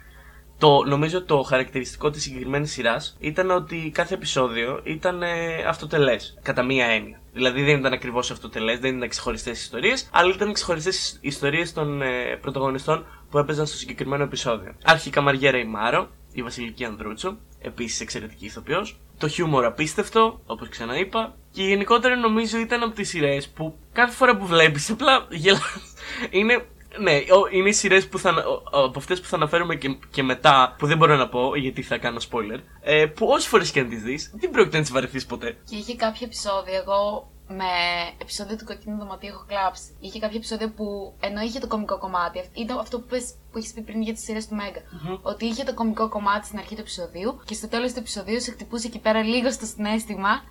το, 0.59 0.85
νομίζω 0.85 1.23
το 1.25 1.43
χαρακτηριστικό 1.43 2.11
της 2.11 2.23
συγκεκριμένης 2.23 2.73
σειράς 2.73 3.17
ήταν 3.21 3.51
ότι 3.51 3.91
κάθε 3.95 4.15
επεισόδιο 4.15 4.81
ήταν 4.85 5.23
ε, 5.23 5.63
αυτοτελές, 5.67 6.39
κατά 6.43 6.63
μία 6.63 6.87
έννοια. 6.87 7.21
Δηλαδή 7.33 7.63
δεν 7.63 7.79
ήταν 7.79 7.93
ακριβώς 7.93 8.31
αυτοτελές, 8.31 8.79
δεν 8.79 8.97
ήταν 8.97 9.09
ξεχωριστές 9.09 9.61
ιστορίες, 9.61 10.09
αλλά 10.13 10.35
ήταν 10.35 10.53
ξεχωριστές 10.53 11.19
ιστορίες 11.21 11.73
των 11.73 12.03
ε, 12.03 12.39
πρωταγωνιστών 12.41 13.07
που 13.31 13.39
έπαιζαν 13.39 13.67
στο 13.67 13.77
συγκεκριμένο 13.77 14.23
επεισόδιο. 14.23 14.75
Αρχικά 14.85 15.21
Μαριέρα 15.21 15.59
η 15.59 15.65
Μάρο, 15.65 16.09
η 16.35 16.43
Βασιλική 16.43 16.85
Ανδρούτσο, 16.85 17.37
επίσης 17.61 18.01
εξαιρετική 18.01 18.45
ηθοποιός. 18.45 18.99
Το 19.19 19.29
χιούμορ 19.29 19.65
απίστευτο, 19.65 20.41
όπως 20.47 20.69
ξαναείπα. 20.69 21.35
Και 21.53 21.63
γενικότερα 21.63 22.17
νομίζω 22.17 22.59
ήταν 22.59 22.83
από 22.83 22.95
τις 22.95 23.09
σειρές 23.09 23.49
που 23.49 23.79
κάθε 23.93 24.13
φορά 24.15 24.37
που 24.37 24.47
βλέπεις 24.47 24.91
απλά 24.91 25.27
γελάς. 25.31 25.97
Είναι 26.31 26.67
ναι, 26.99 27.13
ο- 27.17 27.49
είναι 27.51 27.69
οι 27.69 27.73
σειρές 27.73 28.09
που 28.09 28.19
θα, 28.19 28.29
ανα- 28.29 28.47
ο- 28.47 28.63
από 28.85 28.99
αυτές 28.99 29.21
που 29.21 29.27
θα 29.27 29.37
αναφέρουμε 29.37 29.75
και, 29.77 29.97
και 30.11 30.23
μετά, 30.23 30.75
που 30.79 30.87
δεν 30.87 30.97
μπορώ 30.99 31.17
να 31.17 31.29
πω 31.29 31.57
γιατί 31.57 31.83
θα 31.83 31.99
κάνω 31.99 32.19
spoiler, 32.31 32.59
ε, 32.81 33.07
που 33.07 33.27
όσες 33.27 33.47
φορές 33.49 33.71
και 33.71 33.81
αν 33.81 33.89
τις 33.89 34.03
δεις, 34.03 34.33
δεν 34.35 34.51
πρόκειται 34.51 34.77
να 34.77 34.83
τις 34.83 34.93
βαρεθείς 34.93 35.27
ποτέ. 35.27 35.57
Και 35.71 35.77
είχε 35.77 35.97
κάποια 35.97 36.27
επεισόδια, 36.27 36.79
εγώ 36.79 37.31
με 37.57 37.71
επεισόδιο 38.19 38.57
του 38.57 38.65
κοκκίνου 38.65 38.99
δωματίου 38.99 39.29
έχω 39.29 39.45
κλάψει. 39.49 39.97
Είχε 40.01 40.19
κάποια 40.19 40.37
επεισόδια 40.37 40.69
που 40.77 41.15
ενώ 41.21 41.41
είχε 41.41 41.59
το 41.59 41.67
κομικό 41.67 41.99
κομμάτι, 41.99 42.39
αυ- 42.39 42.57
ήταν 42.59 42.79
αυτό 42.79 43.01
που, 43.01 43.07
πες, 43.07 43.35
που 43.53 43.59
έχεις 43.59 43.73
πει 43.73 43.81
πριν 43.81 44.03
για 44.03 44.13
τις 44.13 44.23
σειρές 44.23 44.49
του 44.49 44.55
μεγκα 44.55 44.81
Ότι 45.23 45.45
είχε 45.47 45.65
το 45.65 45.75
κομικό 45.75 46.09
κομμάτι 46.09 46.47
στην 46.47 46.59
αρχή 46.59 46.75
του 46.75 46.81
επεισοδίου 46.81 47.41
και 47.45 47.55
στο 47.55 47.69
τέλος 47.69 47.93
του 47.93 47.99
επεισοδίου 47.99 48.41
σε 48.41 48.51
χτυπούσε 48.51 48.87
εκεί 48.87 48.99
πέρα 48.99 49.23
λίγο 49.23 49.51
στο 49.51 49.67
συνέστημα. 49.67 50.43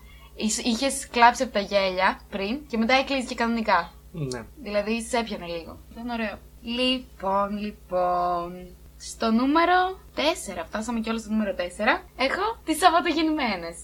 Είχες 0.64 1.08
κλάψει 1.10 1.44
από 1.44 1.52
τα 1.54 1.60
γέλια 1.60 2.20
πριν 2.30 2.68
και 2.68 2.78
μετά 2.78 2.94
έκλεισες 2.94 3.30
και 3.30 3.36
κανονικά. 3.36 3.92
Ναι. 4.12 4.46
Δηλαδή 4.62 5.02
σε 5.02 5.18
έπιανε 5.18 5.46
λίγο. 5.46 5.78
Ήταν 5.92 6.10
ωραίο. 6.10 6.38
Λοιπόν, 6.62 7.58
λοιπόν. 7.58 8.68
Στο 8.98 9.32
νούμερο 9.32 10.00
4, 10.16 10.64
φτάσαμε 10.68 11.00
κιόλας 11.00 11.22
στο 11.22 11.32
νούμερο 11.32 11.56
4, 11.58 11.62
έχω 12.16 12.58
τις 12.66 12.78
Σαββατογεννημένες. 12.78 13.78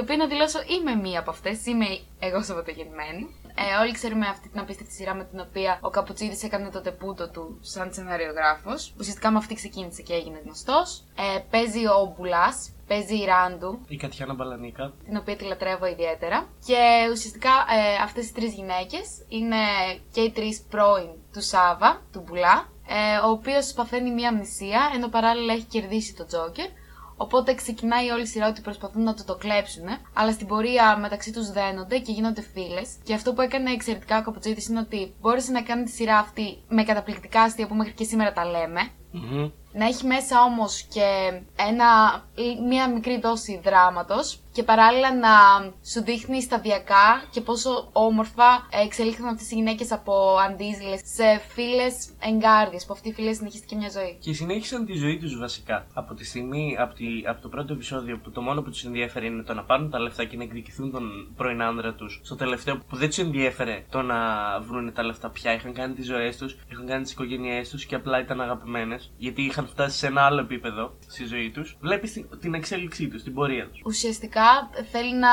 Η 0.00 0.02
οποία 0.02 0.16
να 0.16 0.26
δηλώσω 0.26 0.58
είμαι 0.66 0.94
μία 0.94 1.18
από 1.20 1.30
αυτές, 1.30 1.66
είμαι 1.66 1.86
εγώ 2.18 2.42
Σαββατογεννημένη. 2.42 3.34
Ε, 3.54 3.80
όλοι 3.82 3.92
ξέρουμε 3.92 4.26
αυτή 4.26 4.48
την 4.48 4.60
απίστευτη 4.60 4.92
σειρά 4.92 5.14
με 5.14 5.24
την 5.24 5.40
οποία 5.40 5.78
ο 5.80 5.90
Καπουτσίδη 5.90 6.46
έκανε 6.46 6.70
το 6.70 6.80
τεπούτο 6.80 7.28
του 7.30 7.58
σαν 7.60 7.92
σεναριογράφος. 7.92 8.94
Ουσιαστικά 8.98 9.30
με 9.30 9.38
αυτή 9.38 9.54
ξεκίνησε 9.54 10.02
και 10.02 10.14
έγινε 10.14 10.40
γνωστός. 10.44 11.02
Ε, 11.16 11.38
παίζει 11.50 11.86
ο 11.86 12.14
Μπουλάς, 12.16 12.72
παίζει 12.86 13.16
η 13.16 13.24
Ράντου, 13.24 13.78
Η 13.88 13.96
Κατιάνα 13.96 14.34
Μπαλανίκα. 14.34 14.92
την 15.04 15.16
οποία 15.16 15.36
τη 15.36 15.44
λατρεύω 15.44 15.86
ιδιαίτερα. 15.86 16.48
Και 16.66 16.78
ουσιαστικά 17.12 17.50
ε, 17.50 18.02
αυτές 18.02 18.28
οι 18.28 18.32
τρεις 18.34 18.52
γυναίκες 18.54 19.06
είναι 19.28 19.56
και 20.12 20.20
οι 20.20 20.30
τρεις 20.30 20.60
πρώην 20.70 21.10
του 21.32 21.42
Σάβα, 21.42 22.02
του 22.12 22.24
Μπουλά, 22.26 22.68
ε, 22.88 23.26
ο 23.26 23.30
οποίος 23.30 23.72
παθαίνει 23.72 24.10
μία 24.10 24.28
αμνησία, 24.28 24.90
ενώ 24.94 25.08
παράλληλα 25.08 25.52
έχει 25.52 25.64
κερδίσει 25.64 26.14
το 26.14 26.26
Τζόκερ. 26.26 26.66
Οπότε 27.22 27.54
ξεκινάει 27.54 28.10
όλη 28.10 28.22
η 28.22 28.26
σειρά 28.26 28.48
ότι 28.48 28.60
προσπαθούν 28.60 29.02
να 29.02 29.14
του 29.14 29.24
το 29.26 29.34
κλέψουν, 29.34 29.84
αλλά 30.12 30.32
στην 30.32 30.46
πορεία 30.46 30.96
μεταξύ 30.96 31.32
τους 31.32 31.50
δένονται 31.50 31.98
και 31.98 32.12
γίνονται 32.12 32.42
φίλες. 32.42 32.88
Και 33.02 33.14
αυτό 33.14 33.32
που 33.32 33.40
έκανε 33.40 33.70
εξαιρετικά 33.70 34.18
ο 34.18 34.22
Καπουτσίδη 34.22 34.66
είναι 34.70 34.78
ότι 34.78 35.14
μπόρεσε 35.20 35.52
να 35.52 35.62
κάνει 35.62 35.84
τη 35.84 35.90
σειρά 35.90 36.18
αυτή 36.18 36.62
με 36.68 36.82
καταπληκτικά 36.82 37.42
αστεία 37.42 37.66
που 37.66 37.74
μέχρι 37.74 37.92
και 37.92 38.04
σήμερα 38.04 38.32
τα 38.32 38.44
λέμε. 38.44 38.80
Μμμ. 39.10 39.50
Να 39.72 39.84
έχει 39.84 40.06
μέσα 40.06 40.42
όμως 40.42 40.82
και 40.82 41.06
ένα, 41.56 41.86
ή 42.34 42.60
μία 42.68 42.90
μικρή 42.90 43.20
δόση 43.20 43.60
δράματος 43.64 44.40
και 44.52 44.62
παράλληλα 44.62 45.14
να 45.16 45.30
σου 45.92 46.02
δείχνει 46.02 46.42
σταδιακά 46.42 47.24
και 47.30 47.40
πόσο 47.40 47.88
όμορφα 47.92 48.68
εξελίχθηκαν 48.84 49.28
αυτές 49.28 49.50
οι 49.50 49.54
γυναίκες 49.54 49.92
από 49.92 50.36
αντίζηλες 50.48 51.00
σε 51.04 51.40
φίλες 51.48 52.10
εγκάρδιες, 52.20 52.84
που 52.86 52.92
αυτή 52.92 53.08
η 53.08 53.12
φίλη 53.12 53.34
συνεχίστηκε 53.34 53.76
μια 53.76 53.90
ζωή. 53.90 54.18
Και 54.20 54.32
συνέχισαν 54.32 54.86
τη 54.86 54.92
ζωή 54.92 55.18
τους 55.18 55.38
βασικά. 55.38 55.86
Από 55.94 56.14
τη 56.14 56.24
στιγμή, 56.24 56.76
από, 56.78 56.94
τη, 56.94 57.04
από 57.26 57.42
το 57.42 57.48
πρώτο 57.48 57.72
επεισόδιο 57.72 58.18
που 58.18 58.30
το 58.30 58.40
μόνο 58.40 58.62
που 58.62 58.70
τους 58.70 58.84
ενδιαφέρει 58.84 59.26
είναι 59.26 59.42
το 59.42 59.54
να 59.54 59.64
πάρουν 59.64 59.90
τα 59.90 59.98
λεφτά 59.98 60.24
και 60.24 60.36
να 60.36 60.42
εκδικηθούν 60.42 60.90
τον 60.90 61.32
πρώην 61.36 61.62
άνδρα 61.62 61.94
τους, 61.94 62.20
στο 62.24 62.36
τελευταίο 62.36 62.76
που 62.88 62.96
δεν 62.96 63.08
τους 63.08 63.18
ενδιέφερε 63.18 63.84
το 63.90 64.02
να 64.02 64.16
βρουν 64.60 64.92
τα 64.92 65.02
λεφτά 65.02 65.30
πια. 65.30 65.54
Είχαν 65.54 65.72
κάνει 65.72 65.94
τις 65.94 66.06
ζωές 66.06 66.36
τους, 66.36 66.56
είχαν 66.70 66.86
κάνει 66.86 67.02
τις 67.02 67.12
οικογένειές 67.12 67.68
τους 67.68 67.84
και 67.84 67.94
απλά 67.94 68.20
ήταν 68.20 68.40
αγαπημένες. 68.40 69.12
Γιατί 69.16 69.42
είχαν 69.42 69.66
φτάσει 69.66 69.98
σε 69.98 70.06
ένα 70.06 70.22
άλλο 70.22 70.40
επίπεδο 70.40 70.96
στη 71.06 71.24
ζωή 71.24 71.50
τους. 71.50 71.76
Βλέπεις 71.80 72.12
την, 72.12 72.28
την 72.40 72.54
εξέλιξή 72.54 73.08
τους, 73.08 73.22
την 73.22 73.34
πορεία 73.34 73.68
τους. 73.68 73.80
Ουσιαστικά 73.84 74.39
θέλει 74.90 75.14
να 75.14 75.28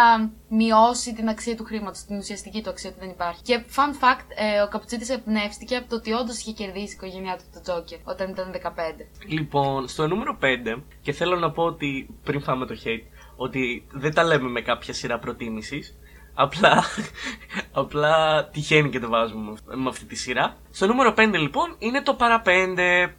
μειώσει 0.50 1.14
την 1.14 1.28
αξία 1.30 1.56
του 1.56 1.64
χρήματος, 1.64 2.00
την 2.04 2.18
ουσιαστική 2.18 2.62
του 2.64 2.70
αξία 2.70 2.90
ότι 2.90 3.00
δεν 3.00 3.10
υπάρχει. 3.10 3.42
Και 3.42 3.64
fun 3.76 4.04
fact, 4.04 4.26
ε, 4.36 4.62
ο 4.62 4.68
Καπουτσίτης 4.68 5.10
εμπνεύστηκε 5.10 5.76
από 5.76 5.90
το 5.90 5.96
ότι 5.96 6.12
όντως 6.14 6.38
είχε 6.40 6.52
κερδίσει 6.52 6.86
η 6.86 6.96
οικογένειά 6.96 7.38
του 7.38 7.44
το 7.54 7.62
Τζόκερ 7.62 8.00
όταν 8.04 8.30
ήταν 8.30 8.52
15. 8.52 9.08
Λοιπόν, 9.28 9.88
στο 9.88 10.08
νούμερο 10.08 10.38
5, 10.42 10.82
και 11.02 11.12
θέλω 11.12 11.36
να 11.36 11.52
πω 11.52 11.64
ότι 11.64 12.10
πριν 12.24 12.42
φάμε 12.42 12.66
το 12.66 12.76
hate, 12.86 13.04
ότι 13.36 13.88
δεν 13.92 14.14
τα 14.14 14.24
λέμε 14.24 14.50
με 14.50 14.62
κάποια 14.62 14.94
σειρά 14.94 15.20
προτίμησης. 15.20 15.96
Απλά, 16.40 16.84
απλά 17.82 18.46
τυχαίνει 18.50 18.90
και 18.90 19.00
το 19.00 19.10
βάζουμε 19.10 19.52
με- 19.52 19.76
με 19.76 19.90
αυτή 19.90 20.06
τη 20.06 20.16
σειρά. 20.16 20.58
Στο 20.72 20.88
νούμερο 20.88 21.14
5 21.18 21.38
λοιπόν 21.38 21.76
είναι 21.80 22.02
το 22.02 22.14
παραπέντε. 22.14 23.16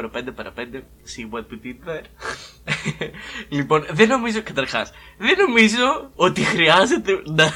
Νούμερο 0.00 0.10
5 0.14 0.34
παρα 0.34 0.52
5. 0.56 0.60
See 0.82 1.34
what 1.34 1.42
we 1.42 1.66
did 1.66 1.88
there. 1.88 2.04
λοιπόν, 3.56 3.86
δεν 3.90 4.08
νομίζω, 4.08 4.42
καταρχάς, 4.42 4.92
δεν 5.18 5.36
νομίζω 5.46 6.10
ότι 6.14 6.40
χρειάζεται 6.40 7.22
να, 7.24 7.52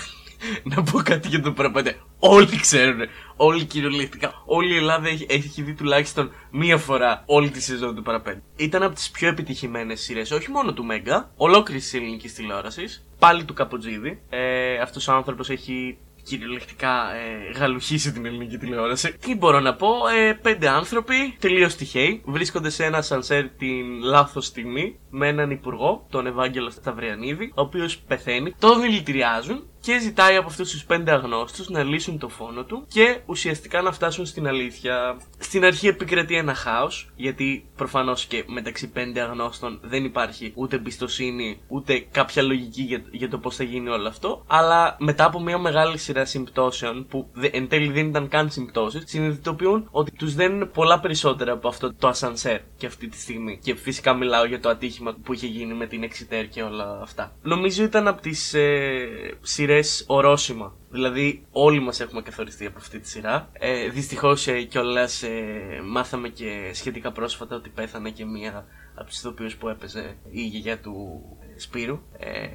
να 0.62 0.82
πω 0.82 0.98
κάτι 0.98 1.28
για 1.28 1.40
το 1.42 1.52
παραπέντε. 1.52 1.96
Όλοι 2.18 2.60
ξέρουν. 2.60 3.00
Όλοι 3.36 3.64
κυριολεκτικά. 3.64 4.32
Όλη 4.46 4.74
η 4.74 4.76
Ελλάδα 4.76 5.08
έχει, 5.08 5.26
έχει 5.28 5.62
δει 5.62 5.74
τουλάχιστον 5.74 6.32
μία 6.50 6.76
φορά 6.78 7.22
όλη 7.26 7.50
τη 7.50 7.62
σεζόν 7.62 7.94
του 7.94 8.02
παραπέντε. 8.02 8.42
Ήταν 8.56 8.82
από 8.82 8.94
τις 8.94 9.10
πιο 9.10 9.28
επιτυχημένες 9.28 10.00
σειρές, 10.00 10.30
όχι 10.30 10.50
μόνο 10.50 10.72
του 10.72 10.84
Μέγκα, 10.84 11.32
ολόκληρης 11.36 11.82
της 11.82 11.94
ελληνικής 11.94 12.34
τηλεόρασης. 12.34 13.06
Πάλι 13.18 13.44
του 13.44 13.54
Καποτζίδη. 13.54 14.22
Ε, 14.28 14.78
Αυτός 14.78 15.08
ο 15.08 15.12
άνθρωπος 15.12 15.50
έχει 15.50 15.98
κυριολεκτικά 16.22 17.14
ε, 17.14 17.50
γαλουχίσει 17.58 18.12
την 18.12 18.26
ελληνική 18.26 18.58
τηλεόραση. 18.58 19.16
Τι 19.18 19.34
μπορώ 19.34 19.60
να 19.60 19.74
πω, 19.74 19.88
ε, 20.16 20.32
πέντε 20.32 20.68
άνθρωποι, 20.68 21.36
τελείως 21.38 21.74
τυχαίοι, 21.74 22.22
βρίσκονται 22.24 22.70
σε 22.70 22.84
ένα 22.84 23.02
σανσέρ 23.02 23.48
την 23.48 24.02
λάθος 24.02 24.46
στιγμή 24.46 24.98
με 25.10 25.28
έναν 25.28 25.50
υπουργό, 25.50 26.06
τον 26.10 26.26
Ευάγγελο 26.26 26.70
Σταυριανίδη, 26.70 27.52
ο 27.54 27.60
οποίος 27.60 27.98
πεθαίνει, 27.98 28.54
τον 28.58 28.80
δηλητηριάζουν 28.80 29.66
και 29.82 29.98
ζητάει 29.98 30.36
από 30.36 30.48
αυτούς 30.48 30.70
τους 30.70 30.84
πέντε 30.84 31.12
αγνώστους 31.12 31.68
να 31.68 31.82
λύσουν 31.82 32.18
το 32.18 32.28
φόνο 32.28 32.64
του 32.64 32.86
και 32.88 33.20
ουσιαστικά 33.26 33.82
να 33.82 33.92
φτάσουν 33.92 34.26
στην 34.26 34.46
αλήθεια. 34.46 35.16
Στην 35.38 35.64
αρχή 35.64 35.86
επικρατεί 35.86 36.36
ένα 36.36 36.54
χάος, 36.54 37.12
γιατί 37.16 37.66
προφανώς 37.76 38.26
και 38.26 38.44
μεταξύ 38.46 38.90
πέντε 38.90 39.20
αγνώστων 39.20 39.80
δεν 39.82 40.04
υπάρχει 40.04 40.52
ούτε 40.54 40.76
εμπιστοσύνη 40.76 41.60
ούτε 41.68 42.06
κάποια 42.10 42.42
λογική 42.42 42.82
για, 42.82 43.02
για 43.10 43.28
το 43.28 43.38
πώς 43.38 43.56
θα 43.56 43.64
γίνει 43.64 43.88
όλο 43.88 44.08
αυτό. 44.08 44.44
Αλλά 44.46 44.96
μετά 44.98 45.24
από 45.24 45.40
μια 45.40 45.58
μεγάλη 45.58 45.98
σειρά 45.98 46.24
συμπτώσεων, 46.24 47.06
που 47.06 47.28
δε, 47.32 47.48
εν 47.52 47.68
τέλει 47.68 47.92
δεν 47.92 48.06
ήταν 48.06 48.28
καν 48.28 48.50
συμπτώσεις, 48.50 49.02
συνειδητοποιούν 49.06 49.88
ότι 49.90 50.10
τους 50.10 50.34
δίνουν 50.34 50.70
πολλά 50.70 51.00
περισσότερα 51.00 51.52
από 51.52 51.68
αυτό 51.68 51.94
το 51.94 52.08
ασανσέρ 52.08 52.60
και 52.76 52.86
αυτή 52.86 53.08
τη 53.08 53.20
στιγμή. 53.20 53.58
Και 53.62 53.74
φυσικά 53.74 54.14
μιλάω 54.14 54.44
για 54.44 54.60
το 54.60 54.68
ατύχημα 54.68 55.16
που 55.22 55.32
είχε 55.32 55.46
γίνει 55.46 55.74
με 55.74 55.86
την 55.86 56.02
Εξιτέρ 56.02 56.48
και 56.48 56.62
όλα 56.62 56.98
αυτά. 57.02 57.32
Νομίζω 57.42 57.84
ήταν 57.84 58.08
από 58.08 58.20
τις 58.20 58.54
ε, 58.54 59.08
σειρές 59.40 59.71
ορόσημα. 60.06 60.74
Δηλαδή, 60.90 61.46
όλοι 61.50 61.80
μας 61.80 62.00
έχουμε 62.00 62.22
καθοριστεί 62.22 62.66
από 62.66 62.78
αυτή 62.78 62.98
τη 63.00 63.08
σειρά. 63.08 63.48
Ε, 63.52 63.88
Δυστυχώς 63.88 64.46
ε, 64.46 64.62
κιόλας 64.62 65.22
ε, 65.22 65.80
μάθαμε 65.84 66.28
και 66.28 66.70
σχετικά 66.74 67.12
πρόσφατα 67.12 67.56
ότι 67.56 67.68
πέθανε 67.68 68.10
και 68.10 68.24
μία 68.24 68.66
από 68.94 69.04
του 69.10 69.14
ηθοποιούς 69.18 69.56
που 69.56 69.68
έπαιζε 69.68 70.16
η 70.30 70.40
γιαγιά 70.46 70.78
του 70.80 71.22
ε, 71.56 71.58
Σπύρου. 71.60 71.98
Ε, 72.18 72.46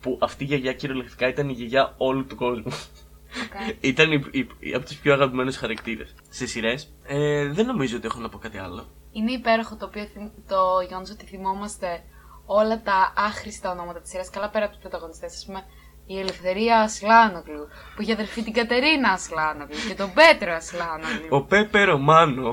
που 0.00 0.18
αυτή 0.20 0.44
η 0.44 0.46
γιαγιά 0.46 0.72
κυριολεκτικά 0.72 1.28
ήταν 1.28 1.48
η 1.48 1.52
γιαγιά 1.52 1.94
όλου 1.96 2.26
του 2.26 2.36
κόσμου. 2.36 2.72
Okay. 2.72 3.74
ήταν 3.80 4.12
η, 4.12 4.24
η, 4.30 4.46
η- 4.58 4.74
από 4.74 4.84
τους 4.86 4.96
πιο 4.96 5.12
αγαπημένους 5.12 5.56
χαρακτήρες 5.56 6.14
σε 6.28 6.46
σειρές. 6.46 6.92
Ε, 7.06 7.46
δεν 7.52 7.66
νομίζω 7.66 7.96
ότι 7.96 8.06
έχω 8.06 8.18
να 8.20 8.28
πω 8.28 8.38
κάτι 8.38 8.58
άλλο. 8.58 8.84
Είναι 9.12 9.32
υπέροχο 9.32 9.76
το, 9.76 9.86
οποίο, 9.86 10.04
θυμ- 10.06 10.32
το 10.48 10.56
γεγονό 10.88 11.06
ότι 11.12 11.24
θυμόμαστε 11.26 12.02
όλα 12.46 12.82
τα 12.82 13.12
άχρηστα 13.16 13.70
ονόματα 13.70 14.00
της 14.00 14.10
σειράς. 14.10 14.30
Καλά 14.30 14.50
πέρα 14.50 14.64
από 14.64 14.72
τους 14.74 14.82
πρωταγωνιστές, 14.82 15.34
ας 15.34 15.44
πούμε. 15.46 15.62
Η 16.06 16.18
Ελευθερία 16.18 16.80
Ασλάνογλου, 16.80 17.68
που 17.96 18.02
είχε 18.02 18.12
αδερφή 18.12 18.42
την 18.42 18.52
Κατερίνα 18.52 19.10
Ασλάνογλου 19.10 19.76
και 19.88 19.94
τον 19.94 20.12
Πέτρο 20.12 20.52
Ασλάνογλου. 20.54 21.26
Ο 21.28 21.42
Πέπε 21.42 21.84
Ρωμάνο. 21.84 22.52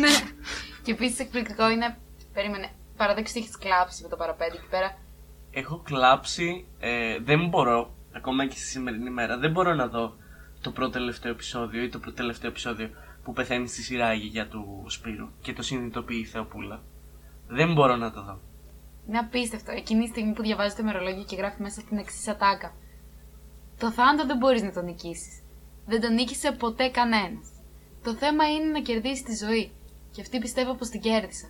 ναι. 0.00 0.08
Και 0.82 0.92
επίσης 0.92 1.18
εκπληκτικό 1.18 1.70
είναι. 1.70 1.96
Περίμενε. 2.32 2.70
Παραδέξου 2.96 3.32
ότι 3.36 3.44
έχεις 3.44 3.58
κλάψει 3.58 4.02
με 4.02 4.08
το 4.08 4.16
παραπέντε 4.16 4.56
εκεί 4.56 4.68
πέρα. 4.70 4.98
Έχω 5.50 5.82
κλάψει, 5.84 6.66
ε, 6.78 7.18
δεν 7.18 7.48
μπορώ, 7.48 7.94
ακόμα 8.12 8.46
και 8.46 8.56
στη 8.56 8.66
σημερινή 8.66 9.10
μέρα, 9.10 9.38
δεν 9.38 9.50
μπορώ 9.50 9.74
να 9.74 9.86
δω 9.86 10.16
το 10.60 10.70
πρώτο 10.70 10.90
τελευταίο 10.90 11.32
επεισόδιο 11.32 11.82
ή 11.82 11.88
το 11.88 11.98
πρώτο 11.98 12.16
τελευταίο 12.16 12.50
επεισόδιο 12.50 12.90
που 13.24 13.32
πεθαίνει 13.32 13.68
στη 13.68 13.82
σειρά 13.82 14.14
η 14.14 14.16
γιαγιά 14.16 14.48
του 14.48 14.84
Σπύρου 14.88 15.28
και 15.40 15.52
το 15.52 15.62
συνειδητοποιεί 15.62 16.22
η 16.22 16.26
Θεοπούλα. 16.26 16.82
Δεν 17.48 17.72
μπορώ 17.72 17.96
να 17.96 18.12
το 18.12 18.22
δω. 18.22 18.40
Είναι 19.08 19.18
απίστευτο. 19.18 19.70
Εκείνη 19.72 20.04
τη 20.04 20.08
στιγμή 20.08 20.32
που 20.32 20.42
διαβάζεις 20.42 20.74
το 20.74 20.82
ημερολόγιο 20.82 21.24
και 21.24 21.36
γράφεις 21.36 21.58
μέσα 21.58 21.82
την 21.88 21.98
εξής 21.98 22.28
ατάκα. 22.28 22.74
Το 23.78 23.90
θάνατο 23.90 24.26
δεν 24.26 24.36
μπορείς 24.36 24.62
να 24.62 24.72
τον 24.72 24.84
νικήσεις. 24.84 25.42
Δεν 25.86 26.00
τον 26.00 26.14
νίκησε 26.14 26.52
ποτέ 26.52 26.88
κανένας. 26.88 27.46
Το 28.02 28.14
θέμα 28.14 28.50
είναι 28.50 28.64
να 28.64 28.80
κερδίσεις 28.80 29.22
τη 29.22 29.34
ζωή. 29.44 29.72
Και 30.10 30.20
αυτή 30.20 30.38
πιστεύω 30.38 30.74
πως 30.74 30.88
την 30.88 31.00
κέρδισα. 31.00 31.48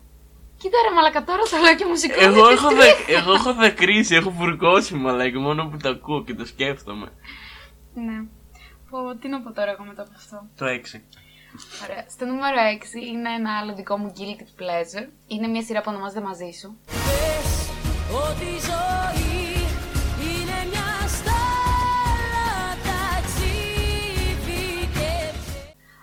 Κοίτα 0.59 0.77
ρε 0.89 0.95
μαλακα 0.95 1.25
τώρα 1.25 1.43
το 1.43 1.57
λέω 1.57 1.75
και 1.75 1.85
μουσικό. 1.85 2.21
Εγώ 2.21 2.49
έχω, 2.49 2.69
δε, 2.69 2.89
εγώ 3.07 3.33
έχω 3.33 3.55
δακρύσει, 3.55 4.15
έχω 4.15 4.31
φουρκώσει 4.31 4.95
μαλάκι 4.95 5.39
μόνο 5.39 5.69
που 5.69 5.77
το 5.77 5.89
ακούω 5.89 6.25
και 6.25 6.35
το 6.35 6.45
σκέφτομαι. 6.45 7.13
Ναι. 7.95 8.25
Πω, 8.91 9.17
τι 9.21 9.29
να 9.29 9.41
πω 9.41 9.53
τώρα 9.53 9.71
εγώ 9.71 9.85
μετά 9.85 10.03
από 10.03 10.11
αυτό. 10.17 10.47
Το 10.57 10.67
6. 10.67 10.69
Ωραία. 11.83 12.05
Στο 12.09 12.25
νούμερο 12.25 12.57
6 12.57 13.07
είναι 13.13 13.31
ένα 13.39 13.59
άλλο 13.59 13.75
δικό 13.75 13.97
μου 13.97 14.13
guilty 14.17 14.61
pleasure. 14.61 15.09
Είναι 15.27 15.47
μια 15.47 15.63
σειρά 15.63 15.81
που 15.81 15.87
ονομάζεται 15.89 16.21
Μαζί 16.21 16.51
σου. 16.61 16.79
Πες 18.13 18.21
ότι 18.21 18.45
η 18.45 18.61
ζωή 18.71 19.53
είναι 20.29 20.59
μια 20.71 21.09
στάλα 21.09 22.51
ταξίδι 22.87 24.65
και 24.95 25.39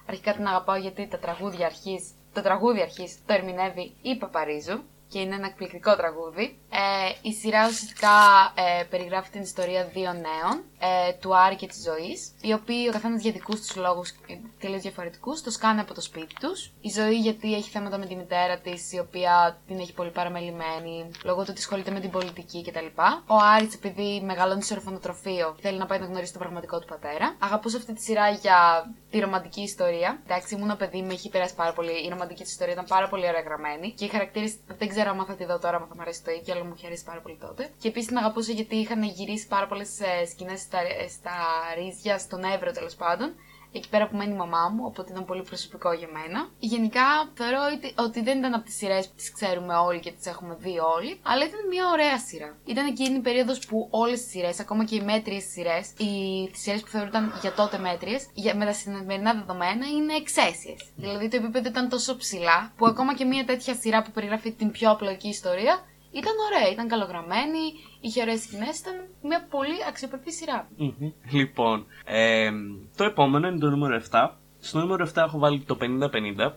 Αρχικά 0.06 0.34
την 0.34 0.48
αγαπάω 0.48 0.76
γιατί 0.76 1.08
τα 1.08 1.20
τραγούδια 1.20 1.66
αρχής, 1.66 2.04
το 2.34 2.42
τραγούδι 2.42 2.82
αρχής 2.82 3.18
το 3.26 3.34
ερμηνεύει 3.34 3.96
η 4.02 4.18
Παπαρίζου 4.18 4.84
και 5.08 5.20
είναι 5.20 5.36
ένα 5.36 5.48
εκπληκτικό 5.48 5.96
τραγούδι. 5.96 6.59
Ε, 6.80 7.12
η 7.22 7.34
σειρά 7.34 7.68
ουσιαστικά 7.68 8.18
ε, 8.56 8.84
περιγράφει 8.84 9.30
την 9.30 9.42
ιστορία 9.42 9.86
δύο 9.86 10.14
νέων, 10.14 10.64
ε, 10.80 11.14
του 11.14 11.36
Άρη 11.38 11.56
και 11.56 11.68
της 11.68 11.82
Ζωής, 11.84 12.32
οι 12.42 12.54
οποίοι 12.54 12.86
ο 12.90 12.92
καθένας 12.92 13.22
για 13.22 13.32
δικούς 13.32 13.60
τους 13.60 13.76
λόγους 13.76 14.10
ε, 14.10 14.14
τελείως 14.60 14.82
διαφορετικούς 14.82 15.42
το 15.42 15.52
σκάνε 15.52 15.82
από 15.82 15.94
το 15.94 16.02
σπίτι 16.02 16.34
τους. 16.40 16.72
Η 16.82 16.90
Ζωή 16.90 17.16
γιατί 17.16 17.54
έχει 17.56 17.70
θέματα 17.70 17.98
με 17.98 18.06
τη 18.06 18.16
μητέρα 18.16 18.58
της, 18.58 18.92
η 18.94 19.00
οποία 19.00 19.60
την 19.68 19.80
έχει 19.80 19.94
πολύ 19.94 20.10
παραμελημένη, 20.10 21.10
λόγω 21.24 21.40
του 21.42 21.48
ότι 21.50 21.60
ασχολείται 21.60 21.92
με 21.92 22.00
την 22.00 22.10
πολιτική 22.10 22.64
κτλ. 22.64 22.86
Ο 23.28 23.36
Άρης 23.56 23.74
επειδή 23.74 24.22
μεγαλώνει 24.26 24.64
σε 24.64 24.74
ορφανοτροφείο, 24.74 25.56
θέλει 25.62 25.78
να 25.78 25.86
πάει 25.86 26.00
να 26.00 26.06
γνωρίσει 26.06 26.32
τον 26.32 26.42
πραγματικό 26.42 26.80
του 26.80 26.88
πατέρα. 26.88 27.36
Αγαπούσα 27.40 27.78
αυτή 27.78 27.94
τη 27.94 28.02
σειρά 28.02 28.30
για 28.30 28.92
τη 29.10 29.20
ρομαντική 29.20 29.62
ιστορία. 29.62 30.20
Εντάξει, 30.26 30.56
ήμουν 30.56 30.78
παιδί, 30.78 31.02
με 31.02 31.14
έχει 31.14 31.30
περάσει 31.30 31.56
πάρα 31.56 31.74
πολύ. 31.74 32.06
Η 32.06 32.10
ρομαντική 32.10 32.44
της 32.44 32.52
ιστορία 32.52 32.74
ήταν 32.74 32.86
πάρα 32.86 33.08
πολύ 33.10 33.28
ωραία 33.28 33.42
γραμμένη. 33.42 33.92
Και 33.92 34.06
οι 34.06 34.08
χαρακτήρες 34.08 34.56
δεν 34.78 34.88
ξέρω 34.88 35.10
αν 35.10 35.26
θα 35.26 35.36
τη 35.36 35.46
δω 35.46 35.60
τώρα, 35.60 35.78
αν 35.78 35.86
θα 35.90 35.96
μου 35.96 36.02
αρέσει 36.02 36.24
το 36.24 36.32
ίδιο, 36.32 36.54
αλλά 36.54 36.64
μου 36.70 36.76
είχε 36.78 36.86
αρέσει 36.86 37.04
πάρα 37.04 37.20
πολύ 37.22 37.38
τότε. 37.42 37.70
Και 37.82 37.88
επίσης 37.88 38.08
την 38.08 38.18
αγαπούσα 38.18 38.52
γιατί 38.52 38.76
είχαν 38.76 39.04
γυρίσει 39.04 39.48
πάρα 39.48 39.68
πολλές 39.68 39.90
σκηνές 40.32 40.60
στα, 40.60 40.80
ε, 40.80 41.08
στα 41.08 41.36
ρίζια, 41.78 42.18
στον 42.18 42.44
Εύρο 42.44 42.72
τέλος 42.72 42.96
πάντων. 42.96 43.34
Εκεί 43.72 43.90
πέρα 43.90 44.08
που 44.08 44.18
μένει 44.18 44.34
η 44.34 44.36
μαμά 44.36 44.70
μου, 44.74 44.84
οπότε 44.86 45.12
ήταν 45.12 45.26
πολύ 45.26 45.44
προσωπικό 45.44 45.94
για 45.94 46.08
μένα. 46.14 46.50
Γενικά 46.60 47.30
θεωρώ 47.34 47.58
ότι, 47.76 47.94
ότι 47.98 48.22
δεν 48.24 48.38
ήταν 48.38 48.54
από 48.54 48.66
τις 48.66 48.76
σειρές 48.76 49.08
που 49.08 49.14
τις 49.16 49.32
ξέρουμε 49.32 49.74
όλοι 49.74 50.00
και 50.00 50.12
τις 50.12 50.26
έχουμε 50.26 50.56
δει 50.60 50.80
όλοι, 50.96 51.20
αλλά 51.24 51.46
ήταν 51.46 51.68
μια 51.70 51.86
ωραία 51.94 52.18
σειρά. 52.20 52.58
Ήταν 52.66 52.86
εκείνη 52.86 53.16
η 53.16 53.20
περίοδος 53.20 53.66
που 53.66 53.88
όλες 53.90 54.22
τις 54.22 54.30
σειρές, 54.30 54.60
ακόμα 54.60 54.84
και 54.86 54.96
οι 54.96 55.02
μέτριες 55.02 55.44
σειρές, 55.44 55.90
οι 55.98 56.14
σειρές 56.56 56.82
που 56.82 56.88
θεωρούνταν 56.88 57.34
για 57.42 57.54
τότε 57.54 57.78
μέτριες, 57.78 58.28
με 58.56 58.66
τα 58.66 58.74
σημερινά 58.74 59.34
δεδομένα 59.34 59.88
είναι 59.88 60.14
εξαίσιες. 60.14 60.80
Δηλαδή 60.96 61.28
το 61.28 61.36
επίπεδο 61.36 61.70
ήταν 61.70 61.90
τόσο 61.90 62.18
ψηλά, 62.18 62.74
που 62.78 62.86
ακόμα 62.86 63.16
και 63.16 63.26
μια 63.26 63.46
τέτοια 63.46 63.76
σειρά 63.76 64.02
που 64.02 64.12
περιγράφει 64.12 64.52
την 64.52 64.72
πιο 64.72 64.92
απλοϊκή 64.92 65.28
ιστορία 65.28 65.84
ήταν 66.12 66.34
ωραία, 66.52 66.72
ήταν 66.72 66.88
καλογραμμένη, 66.88 67.60
είχε 68.00 68.22
ωραίες 68.22 68.42
σκηνές, 68.42 68.80
ήταν 68.80 68.94
μια 69.22 69.48
πολύ 69.50 69.78
αξιοπρεπή 69.88 70.32
σειρά. 70.32 70.68
Μμμ. 70.78 71.12
Λοιπόν, 71.32 71.86
ε, 72.06 72.50
το 72.96 73.04
επόμενο 73.04 73.48
είναι 73.48 73.58
το 73.60 73.70
νούμερο 73.70 74.02
7. 74.12 74.30
Στο 74.60 74.80
νούμερο 74.80 75.06
7 75.14 75.24
έχω 75.26 75.38
βάλει 75.40 75.60
το 75.60 75.78
50-50. 75.82 76.54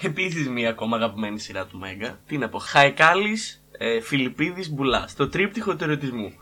Επίσης 0.00 0.48
μία 0.48 0.68
ακόμα 0.70 0.96
αγαπημένη 0.96 1.38
σειρά 1.38 1.66
του 1.66 1.78
Μέγκα. 1.78 2.18
Τι 2.26 2.38
να 2.38 2.48
πω, 2.48 2.58
Χαϊκάλης, 2.58 3.64
ε, 3.78 4.00
Φιλιππίδης, 4.00 4.70
Μπουλάς. 4.70 5.14
Το 5.14 5.28
τρίπτυχο 5.28 5.76
του 5.76 5.84
ερωτισμού. 5.84 6.32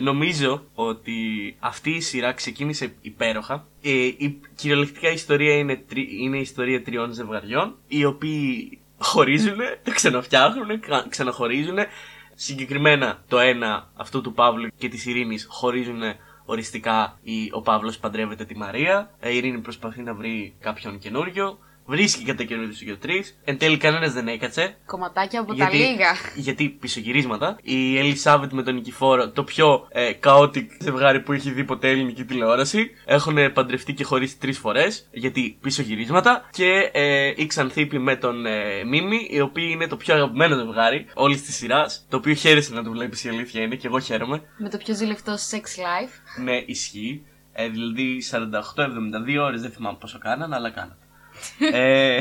Νομίζω 0.00 0.64
ότι 0.74 1.16
αυτή 1.58 1.90
η 1.90 2.00
σειρά 2.00 2.32
ξεκίνησε 2.32 2.94
υπέροχα. 3.00 3.66
Ε, 3.82 3.90
η 3.90 4.40
κυριολεκτικά 4.54 5.10
η 5.10 5.14
ιστορία 5.14 5.58
είναι, 5.58 5.76
τρι- 5.76 6.12
είναι 6.12 6.36
η 6.36 6.40
ιστορία 6.40 6.82
τριών 6.82 7.12
ζευγαριών, 7.12 7.76
οι 7.88 8.04
οποίοι 8.04 8.78
χωρίζουν, 8.98 9.56
τα 9.82 9.92
ξαναφτιάχνουν, 9.92 10.66
ξαναχωρίζουν. 11.08 11.78
Συγκεκριμένα 12.34 13.24
το 13.28 13.38
ένα, 13.38 13.90
αυτό 13.96 14.20
του 14.20 14.32
Παύλου 14.32 14.68
και 14.78 14.88
της 14.88 15.06
Ειρήνης, 15.06 15.46
χωρίζουν 15.48 16.00
οριστικά. 16.44 17.18
Η, 17.22 17.48
ο 17.52 17.60
Παύλος 17.60 17.98
παντρεύεται 17.98 18.44
τη 18.44 18.56
Μαρία, 18.56 19.14
ε, 19.20 19.32
η 19.32 19.36
Ειρήνη 19.36 19.58
προσπαθεί 19.58 20.02
να 20.02 20.14
βρει 20.14 20.54
κάποιον 20.60 20.98
καινούριο. 20.98 21.58
Βρίσκει 21.86 22.24
κατά 22.24 22.44
καιρού 22.44 22.68
του 22.68 22.84
και 22.84 22.94
τρει. 22.94 23.24
Εν 23.44 23.58
τέλει 23.58 23.76
κανένας 23.76 24.12
δεν 24.12 24.28
έκατσε. 24.28 24.76
Κομματάκια 24.86 25.40
από 25.40 25.52
Γιατί, 25.52 25.70
τα 25.70 25.76
λίγα. 25.76 26.16
γιατί 26.34 26.68
πισωγυρίσματα. 26.68 27.58
Η 27.62 27.98
Ελισάβετ 27.98 28.52
με 28.52 28.62
τον 28.62 28.74
Νικηφόρο, 28.74 29.30
το 29.30 29.44
πιο 29.44 29.88
ε, 29.90 30.10
chaotic 30.24 30.66
ζευγάρι 30.80 31.20
που 31.20 31.32
έχει 31.32 31.50
δει 31.50 31.64
ποτέ 31.64 31.88
ελληνική 31.90 32.24
τηλεόραση. 32.24 32.90
Έχουν 33.04 33.52
παντρευτεί 33.52 33.94
και 33.94 34.04
χωρίσει 34.04 34.38
τρεις 34.38 34.58
φορές. 34.58 35.08
Γιατί 35.12 35.58
πισωγυρίσματα. 35.60 36.48
Και 36.50 36.90
ε, 36.92 37.32
η 37.36 37.46
Ξανθήπη 37.46 37.98
με 37.98 38.16
τον 38.16 38.46
ε, 38.46 38.84
Μίμη, 38.84 39.26
οι 39.30 39.40
οποίοι 39.40 39.68
είναι 39.70 39.86
το 39.86 39.96
πιο 39.96 40.14
αγαπημένο 40.14 40.56
ζευγάρι 40.56 41.06
όλης 41.14 41.42
της 41.42 41.56
σειράς. 41.56 42.06
Το 42.08 42.16
οποίο 42.16 42.34
χαίρεσαι 42.34 42.74
να 42.74 42.82
το 42.82 42.90
βλέπεις, 42.90 43.24
η 43.24 43.28
αλήθεια 43.28 43.62
είναι, 43.62 43.74
και 43.74 43.86
εγώ 43.86 43.98
χαίρομαι. 43.98 44.42
Με 44.56 44.68
το 44.68 44.76
πιο 44.76 44.94
ζηλευτό 44.94 45.34
sex 45.50 45.60
life. 45.60 46.42
Ναι, 46.44 46.62
ισχύει. 46.66 47.24
Ε, 47.52 47.68
δηλαδή 47.68 48.22
48-72 48.30 49.40
ώρες 49.40 49.60
δεν 49.60 49.70
θυμάμαι 49.70 49.96
πόσο 50.00 50.18
κάναν, 50.18 50.52
αλλά 50.52 50.70
κάναν. 50.70 50.96
Ε, 51.72 52.18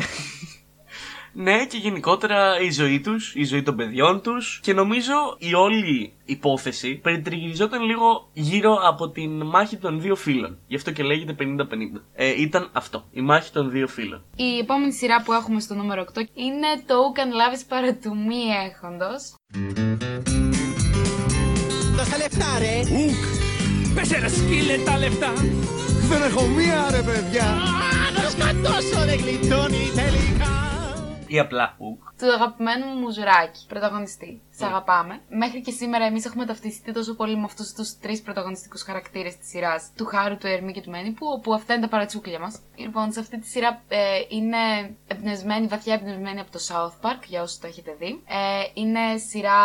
ναι, 1.46 1.66
και 1.66 1.78
γενικότερα 1.78 2.60
η 2.60 2.72
ζωή 2.72 3.00
τους, 3.00 3.36
η 3.36 3.44
ζωή 3.44 3.64
των 3.64 3.76
παιδιών 3.76 4.22
τους 4.22 4.60
και 4.64 4.74
νομίζω 4.74 5.14
η 5.38 5.54
όλη 5.54 6.14
υπόθεση 6.26 6.96
περιτριγυριζόταν 6.96 7.82
λίγο 7.82 8.30
γύρω 8.34 8.80
από 8.84 9.10
την 9.10 9.44
μάχη 9.46 9.78
των 9.78 10.02
δύο 10.02 10.16
φίλων. 10.16 10.58
Γι' 10.68 10.76
αυτό 10.76 10.92
και 10.92 11.04
λέγεται 11.04 11.36
50-50. 11.40 11.46
Ε, 12.14 12.42
ήταν 12.42 12.70
αυτό, 12.74 13.06
η 13.12 13.22
μάχη 13.22 13.52
των 13.52 13.70
δύο 13.70 13.88
φίλων. 13.88 14.24
Η 14.36 14.58
επόμενη 14.58 14.94
σειρά 14.94 15.22
που 15.24 15.34
έχουμε 15.34 15.60
στο 15.60 15.74
νούμερο 15.74 16.06
8 16.14 16.18
είναι 16.34 16.68
το 16.86 16.96
Who 16.96 17.20
Can 17.20 17.22
Love 17.22 17.60
is 17.60 17.66
παρά 17.68 17.96
του 17.96 18.18
μη 18.18 18.44
έχοντος. 18.66 19.36
Δώστε 21.96 22.18
λεφτά 22.18 22.60
ρε 22.60 22.80
Ουκ, 22.96 23.24
πέσε 23.96 24.20
ρε 24.20 24.30
σκύλε 24.30 24.78
τα 24.86 24.98
λεφτά. 24.98 25.34
Δεν 26.10 26.22
έχω 26.22 26.46
μία 26.48 26.88
ρε 26.92 27.02
παιδιά. 27.02 27.46
Α, 28.34 28.54
να 28.54 28.62
σκατώσω 28.62 29.06
δεν 29.06 29.19
γλιτώνει 29.19 29.91
τελικά 29.96 30.52
Ή 31.28 31.39
απλά 31.39 31.76
ουκ. 31.78 32.02
Του 32.17 32.34
αγαπημένου 32.34 32.86
μου 32.86 33.00
Μουζουράκη, 33.00 33.65
πρωταγωνιστή. 33.67 34.41
Σε 34.50 34.65
αγαπάμε. 34.65 35.22
Μέχρι 35.30 35.62
και 35.62 35.72
σήμερα 35.72 36.06
εμείς 36.06 36.26
έχουμε 36.26 36.46
ταυτιστεί 36.46 36.91
τόσο 36.91 37.15
πολύ 37.15 37.36
με 37.36 37.43
αυτούς 37.43 37.74
τους 37.74 37.98
τρεις 38.00 38.22
πρωταγωνιστικούς 38.22 38.82
χαρακτήρες 38.82 39.38
της 39.38 39.50
σειράς. 39.50 39.89
Του 39.96 40.06
Χάρου, 40.06 40.38
του 40.38 40.48
Ερμή 40.48 40.74
και 40.74 40.82
του 40.82 40.89
Μένιπου, 40.89 41.28
όπου 41.38 41.54
αυτά 41.54 41.74
είναι 41.74 41.82
τα 41.82 41.89
παρατσούκλια 41.89 42.39
μας. 42.39 42.60
Λοιπόν, 42.76 43.12
σε 43.12 43.19
αυτή 43.19 43.39
τη 43.39 43.48
σειρά 43.48 43.82
ε, 43.88 43.98
είναι 44.30 44.58
εμπνευσμένη, 45.08 45.67
βαθιά 45.67 45.93
εμπνευσμένη 45.93 46.39
από 46.39 46.52
το 46.52 46.60
South 46.67 47.08
Park, 47.08 47.19
για 47.28 47.41
όσους 47.41 47.60
το 47.60 47.67
έχετε 47.67 47.96
δει. 48.00 48.24
Ε, 48.28 48.63
είναι 48.74 49.17
σειρά 49.17 49.60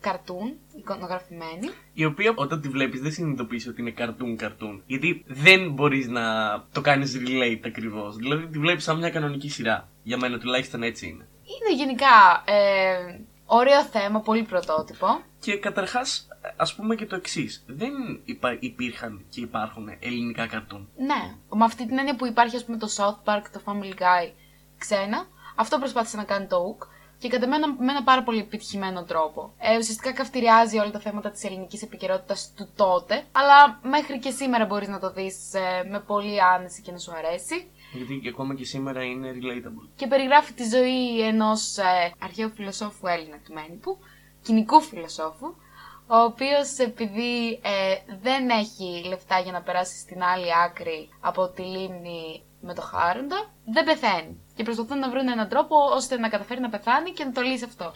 καρτούν, 0.00 0.58
εικονογραφημένη. 0.80 1.68
Η 1.92 2.04
οποία 2.04 2.32
όταν 2.36 2.60
τη 2.60 2.68
βλέπεις 2.68 3.00
δεν 3.00 3.12
συνειδητοποιείς 3.12 3.66
ότι 3.66 3.80
είναι 3.80 3.90
καρτούν 3.90 4.36
καρτούν. 4.36 4.82
Γιατί 4.86 5.24
δεν 5.26 5.70
μπορείς 5.72 6.08
να 6.08 6.24
το 6.72 6.80
κάνεις 6.80 7.20
relate 7.26 7.60
ακριβώς. 7.64 8.16
Δηλαδή 8.16 8.46
τη 8.46 8.58
βλέπεις 8.58 8.84
σαν 8.84 8.98
μια 8.98 9.10
κανονική 9.10 9.48
σειρά. 9.48 9.88
Για 10.02 10.16
μένα 10.16 10.38
τουλάχιστον 10.38 10.82
έτσι 10.82 11.06
είναι. 11.06 11.28
Είναι 11.44 11.82
γενικά 11.82 12.42
ε, 12.44 13.20
ωραίο 13.46 13.84
θέμα, 13.84 14.20
πολύ 14.20 14.42
πρωτότυπο. 14.42 15.06
Και 15.40 15.56
καταρχάς, 15.58 16.28
ας 16.56 16.74
πούμε 16.74 16.94
και 16.94 17.06
το 17.06 17.16
εξής. 17.16 17.64
Δεν 17.66 17.92
υπά- 18.24 18.62
υπήρχαν 18.62 19.24
και 19.28 19.40
υπάρχουν 19.40 19.88
ελληνικά 20.00 20.46
καρτούν. 20.46 20.88
Ναι, 20.96 21.34
με 21.58 21.64
αυτή 21.64 21.86
την 21.86 21.98
έννοια 21.98 22.16
που 22.16 22.26
υπάρχει 22.26 22.56
ας 22.56 22.64
πούμε 22.64 22.76
το 22.78 22.88
South 22.96 23.28
Park, 23.30 23.42
το 23.52 23.60
Family 23.64 23.94
Guy 24.02 24.30
ξένα, 24.78 25.26
αυτό 25.56 25.78
προσπάθησε 25.78 26.16
να 26.16 26.24
κάνει 26.24 26.46
το 26.46 26.56
Hook 26.56 26.86
και 27.20 27.28
κατά 27.28 27.46
μένα 27.48 27.66
με 27.74 27.90
ένα 27.92 28.02
πάρα 28.02 28.22
πολύ 28.22 28.38
επιτυχημένο 28.38 29.04
τρόπο. 29.04 29.54
Ε, 29.58 29.76
ουσιαστικά 29.78 30.12
καυτηριάζει 30.12 30.78
όλα 30.78 30.90
τα 30.90 30.98
θέματα 30.98 31.30
της 31.30 31.44
ελληνικής 31.44 31.82
επικαιρότητας 31.82 32.52
του 32.56 32.68
τότε, 32.76 33.24
αλλά 33.32 33.80
μέχρι 33.82 34.18
και 34.18 34.30
σήμερα 34.30 34.64
μπορείς 34.66 34.88
να 34.88 34.98
το 34.98 35.12
δεις 35.12 35.54
ε, 35.54 35.88
με 35.90 36.00
πολύ 36.00 36.42
άνεση 36.42 36.82
και 36.82 36.92
να 36.92 36.98
σου 36.98 37.12
αρέσει. 37.12 37.70
Γιατί 37.92 38.20
και 38.22 38.28
ακόμα 38.28 38.54
και 38.54 38.64
σήμερα 38.64 39.02
είναι 39.04 39.30
relatable. 39.34 39.88
Και 39.96 40.06
περιγράφει 40.06 40.52
τη 40.52 40.64
ζωή 40.68 41.20
ενός 41.26 41.76
ε, 41.76 42.12
αρχαίου 42.22 42.50
φιλοσόφου 42.50 43.06
Έλληνα 43.06 43.36
του 43.44 43.52
Μένιπου, 43.52 43.98
κοινικού 44.42 44.80
φιλοσόφου, 44.80 45.46
ο 46.06 46.16
οποίος 46.16 46.78
επειδή 46.78 47.52
ε, 47.52 47.94
δεν 48.22 48.48
έχει 48.48 49.04
λεφτά 49.08 49.38
για 49.38 49.52
να 49.52 49.62
περάσει 49.62 49.98
στην 49.98 50.22
άλλη 50.22 50.48
άκρη 50.64 51.08
από 51.20 51.48
τη 51.48 51.62
λίμνη 51.62 52.42
με 52.60 52.74
το 52.74 52.82
Χάροντα, 52.82 53.50
δεν 53.64 53.84
πεθαίνει. 53.84 54.40
Και 54.60 54.66
προσπαθούν 54.66 54.98
να 54.98 55.10
βρουν 55.10 55.28
έναν 55.28 55.48
τρόπο 55.48 55.76
ώστε 55.94 56.18
να 56.18 56.28
καταφέρει 56.28 56.60
να 56.60 56.68
πεθάνει 56.68 57.10
και 57.10 57.24
να 57.24 57.32
το 57.32 57.40
λύσει 57.40 57.64
αυτό. 57.64 57.92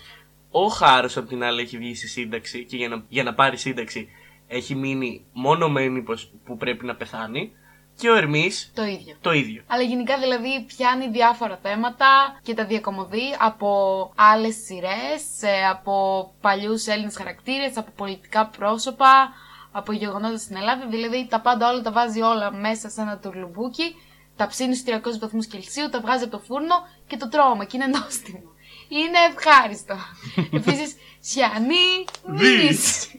Ο 0.51 0.67
Χάρος 0.67 1.17
απ' 1.17 1.29
την 1.29 1.43
άλλη 1.45 1.61
έχει 1.61 1.79
βγει 1.79 1.95
στη 1.95 2.09
σύνταξη 2.09 2.65
και 2.65 2.77
για 2.77 2.89
να, 2.89 3.05
για 3.09 3.23
να 3.23 3.35
πάρει 3.35 3.57
σύνταξη 3.57 4.09
έχει 4.49 4.75
μείνει 4.75 5.25
μόνο 5.33 5.69
με 5.69 5.83
έμνυπος 5.83 6.33
που 6.45 6.57
πρέπει 6.57 6.85
να 6.87 6.95
πεθάνει. 6.95 7.53
Και 7.97 8.11
ο 8.11 8.15
Ερμής 8.17 8.73
Το 8.75 8.85
ίδιο. 8.85 9.17
το 9.21 9.33
ίδιο. 9.33 9.63
Αλλά 9.67 9.83
γενικά 9.83 10.19
δηλαδή 10.19 10.65
πιάνει 10.67 11.09
διάφορα 11.09 11.59
θέματα 11.63 12.41
και 12.43 12.55
τα 12.55 12.65
διακομωδεί 12.65 13.37
από 13.39 13.69
άλλες 14.17 14.55
σειρές, 14.55 15.43
ε, 15.43 15.67
από 15.71 15.95
παλιούς 16.41 16.87
Έλληνες 16.87 17.17
χαρακτήρες, 17.17 17.77
από 17.77 17.91
πολιτικά 17.97 18.47
πρόσωπα, 18.47 19.33
από 19.73 19.93
γεγονότα 19.93 20.39
στην 20.39 20.57
Ελλάδα. 20.57 20.87
Δηλαδή 20.87 21.27
τα 21.31 21.41
πάντα 21.41 21.71
όλα 21.71 21.81
τα 21.83 21.93
βάζει 21.93 22.21
όλα 22.21 22.53
μέσα 22.53 22.89
σε 22.89 23.01
ένα 23.01 23.19
τουρλουμπούκι, 23.19 23.95
τα 24.37 24.47
ψήνεις 24.47 24.79
στους 24.79 24.95
300 24.95 25.19
βαθμούς 25.21 25.47
Κελσίου, 25.47 25.89
τα 25.89 26.01
βγάζεις 26.01 26.23
από 26.23 26.37
το 26.37 26.43
φούρνο 26.47 26.75
και 27.07 27.17
το 27.17 27.29
τρώμε 27.29 27.65
και 27.65 27.77
είναι 27.77 27.87
νόστιμο. 27.87 28.43
Είναι 28.89 29.19
ευχάριστο. 29.37 29.97
Επίσης, 30.59 30.97
σιανί, 31.21 32.05
δις. 32.25 33.11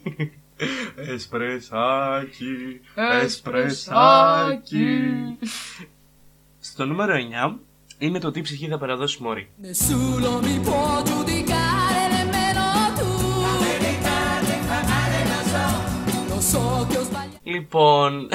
Εσπρεσάκι, 1.13 2.81
Εσπρεσάκι. 3.21 4.87
Στο 6.59 6.85
νούμερο 6.85 7.13
9 7.49 7.55
είναι 7.97 8.19
το 8.19 8.31
τι 8.31 8.41
ψυχή 8.41 8.67
θα 8.67 8.77
παραδώσει 8.77 9.23
μόρι. 9.23 9.49
Nessuno 9.61 10.39
mi 10.41 10.59
può 10.59 11.01
giudicare 11.09 12.01
nemmeno 12.15 12.65
tu. 12.97 13.09
Lo 16.29 16.39
so 16.51 16.87
che 16.89 16.97
ho 16.97 17.03
sbagliato. 17.03 17.39
Λοιπόν, 17.43 18.27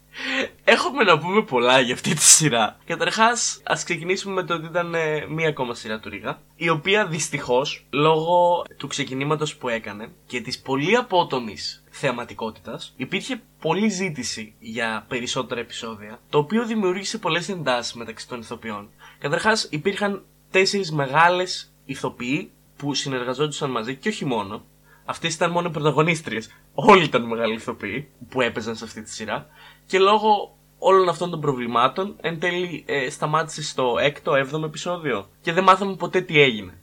έχουμε 0.70 1.04
να 1.04 1.18
πούμε 1.18 1.42
πολλά 1.42 1.80
για 1.80 1.94
αυτή 1.94 2.14
τη 2.14 2.22
σειρά. 2.22 2.76
Καταρχάς, 2.84 3.60
ας 3.64 3.84
ξεκινήσουμε 3.84 4.34
με 4.34 4.42
το 4.42 4.54
ότι 4.54 4.66
ήταν 4.66 4.94
ε, 4.94 5.26
μία 5.26 5.48
ακόμα 5.48 5.74
σειρά 5.74 6.00
του 6.00 6.08
Ρίγα. 6.08 6.40
Η 6.56 6.68
οποία 6.68 7.06
δυστυχώς, 7.06 7.86
λόγω 7.90 8.64
του 8.76 8.86
ξεκινήματος 8.86 9.56
που 9.56 9.68
έκανε 9.68 10.10
και 10.26 10.40
της 10.40 10.60
πολύ 10.60 10.96
απότομης 10.96 11.84
θεαματικότητας, 11.90 12.94
υπήρχε 12.96 13.42
πολλή 13.60 13.88
ζήτηση 13.88 14.54
για 14.58 15.04
περισσότερα 15.08 15.60
επεισόδια. 15.60 16.20
Το 16.30 16.38
οποίο 16.38 16.66
δημιούργησε 16.66 17.18
πολλές 17.18 17.48
εντάσεις 17.48 17.94
μεταξύ 17.94 18.28
των 18.28 18.40
ηθοποιών. 18.40 18.88
Καταρχάς, 19.18 19.68
υπήρχαν 19.70 20.24
τέσσερις 20.50 20.92
μεγάλες 20.92 21.72
ηθοποιοί 21.84 22.50
που 22.76 22.94
συνεργαζόντουσαν 22.94 23.70
μαζί 23.70 23.96
και 23.96 24.08
όχι 24.08 24.24
μόνο. 24.24 24.64
Αυτές 25.04 25.34
ήταν 25.34 25.50
μόνο 25.50 25.68
οι 25.68 25.70
πρωταγωνίστριες. 25.70 26.48
Όλοι 26.74 27.04
ήταν 27.04 27.22
μεγάλοι 27.22 27.54
ηθοποιοί 27.54 28.08
που 28.28 28.40
έπαιζαν 28.40 28.76
σε 28.76 28.84
αυτή 28.84 29.02
τη 29.02 29.10
σειρά. 29.10 29.46
Και 29.86 29.98
λόγω 29.98 30.57
όλων 30.78 31.08
αυτών 31.08 31.30
των 31.30 31.40
προβλημάτων, 31.40 32.16
εν 32.20 32.40
τέλει 32.40 32.84
ε, 32.86 33.10
σταμάτησε 33.10 33.62
στο 33.62 33.94
6ο, 34.24 34.32
7ο 34.32 34.64
επεισόδιο. 34.64 35.28
Και 35.40 35.52
δεν 35.52 35.64
μάθαμε 35.64 35.96
ποτέ 35.96 36.20
τι 36.20 36.40
έγινε. 36.40 36.78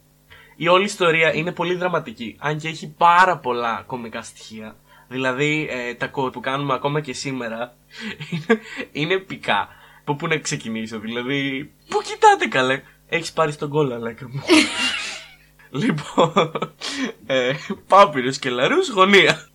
Η 0.55 0.67
όλη 0.67 0.85
ιστορία 0.85 1.33
είναι 1.33 1.51
πολύ 1.51 1.75
δραματική, 1.75 2.35
αν 2.39 2.57
και 2.57 2.67
έχει 2.67 2.93
πάρα 2.97 3.37
πολλά 3.37 3.83
κομικά 3.87 4.21
στοιχεία. 4.21 4.75
Δηλαδή, 5.07 5.67
ε, 5.69 5.93
τα 5.93 6.11
quote 6.15 6.31
που 6.31 6.39
κάνουμε 6.39 6.73
ακόμα 6.73 7.01
και 7.01 7.13
σήμερα 7.13 7.75
είναι, 8.29 8.59
είναι 8.91 9.13
επικά. 9.13 9.67
Από 10.01 10.15
πού 10.15 10.27
να 10.27 10.37
ξεκινήσω, 10.37 10.99
δηλαδή. 10.99 11.71
Πού 11.89 12.01
κοιτάτε 12.01 12.45
καλέ! 12.45 12.81
Έχεις 13.07 13.33
πάρει 13.33 13.51
στον 13.51 13.69
κόλλα, 13.69 13.99
λέκα 13.99 14.29
μου. 14.29 14.41
Λοιπόν, 15.83 16.51
ε, 17.25 17.53
Πάπυρος 17.87 18.39
και 18.39 18.49
Λαρούς, 18.49 18.89
γωνία. 18.89 19.47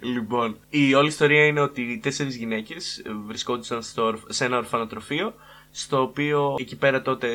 Λοιπόν, 0.00 0.56
η 0.68 0.94
όλη 0.94 1.08
ιστορία 1.08 1.46
είναι 1.46 1.60
ότι 1.60 1.82
οι 1.82 1.98
τέσσερις 1.98 2.36
γυναίκες 2.36 2.98
ε, 2.98 3.10
βρισκόντουσαν 3.26 3.82
στο, 3.82 4.02
ορφ- 4.04 4.24
σε 4.28 4.44
ένα 4.44 4.56
ορφανοτροφείο 4.56 5.34
στο 5.70 6.02
οποίο 6.02 6.54
εκεί 6.58 6.76
πέρα 6.76 7.02
τότε 7.02 7.28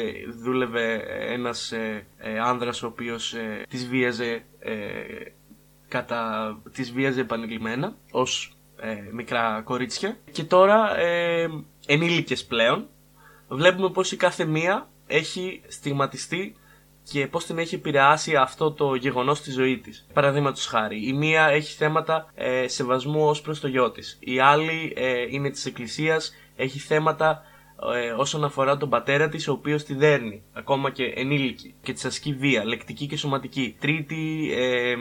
δούλευε 0.43 0.93
ένας 1.33 1.71
ε, 1.71 2.05
ε, 2.17 2.39
άνδρας 2.39 2.83
ο 2.83 2.87
οποίος 2.87 3.33
ε, 3.33 3.65
τις 3.69 3.87
βίαζε 3.87 4.43
ε, 4.59 4.73
κατά 5.87 6.53
τις 6.73 6.91
βίαζε 6.91 7.21
επανειλημμένα 7.21 7.95
ως 8.11 8.53
ε, 8.77 8.95
μικρά 9.11 9.61
κορίτσια 9.65 10.17
και 10.31 10.43
τώρα 10.43 10.97
ε, 10.97 11.49
ενήλικες 11.85 12.45
πλέον 12.45 12.87
βλέπουμε 13.47 13.89
πως 13.89 14.11
η 14.11 14.15
κάθε 14.15 14.45
μία 14.45 14.89
έχει 15.07 15.61
στιγματιστεί 15.67 16.55
και 17.09 17.27
πώς 17.27 17.45
την 17.45 17.57
έχει 17.57 17.75
επηρεάσει 17.75 18.35
αυτό 18.35 18.71
το 18.71 18.95
γεγονός 18.95 19.37
στη 19.37 19.51
ζωή 19.51 19.77
της. 19.77 20.07
Παραδείγματος 20.13 20.65
χάρη, 20.65 21.07
η 21.07 21.13
μία 21.13 21.45
έχει 21.47 21.75
θέματα 21.75 22.31
ε, 22.35 22.67
σεβασμού 22.67 23.27
ως 23.27 23.41
προς 23.41 23.59
το 23.59 23.67
γιο 23.67 23.91
της. 23.91 24.17
Η 24.19 24.39
άλλη 24.39 24.93
ε, 24.95 25.25
είναι 25.29 25.49
της 25.49 25.65
εκκλησίας, 25.65 26.33
έχει 26.55 26.79
θέματα 26.79 27.43
ε, 27.95 28.11
όσον 28.11 28.43
αφορά 28.43 28.77
τον 28.77 28.89
πατέρα 28.89 29.29
της 29.29 29.47
ο 29.47 29.51
οποίος 29.51 29.83
τη 29.83 29.93
δέρνει, 29.93 30.43
ακόμα 30.53 30.91
και 30.91 31.03
ενήλικη 31.15 31.73
και 31.81 31.93
της 31.93 32.05
ασκεί 32.05 32.33
βία, 32.33 32.65
λεκτική 32.65 33.07
και 33.07 33.17
σωματική. 33.17 33.75
Τρίτη 33.79 34.51
ε, 34.53 34.95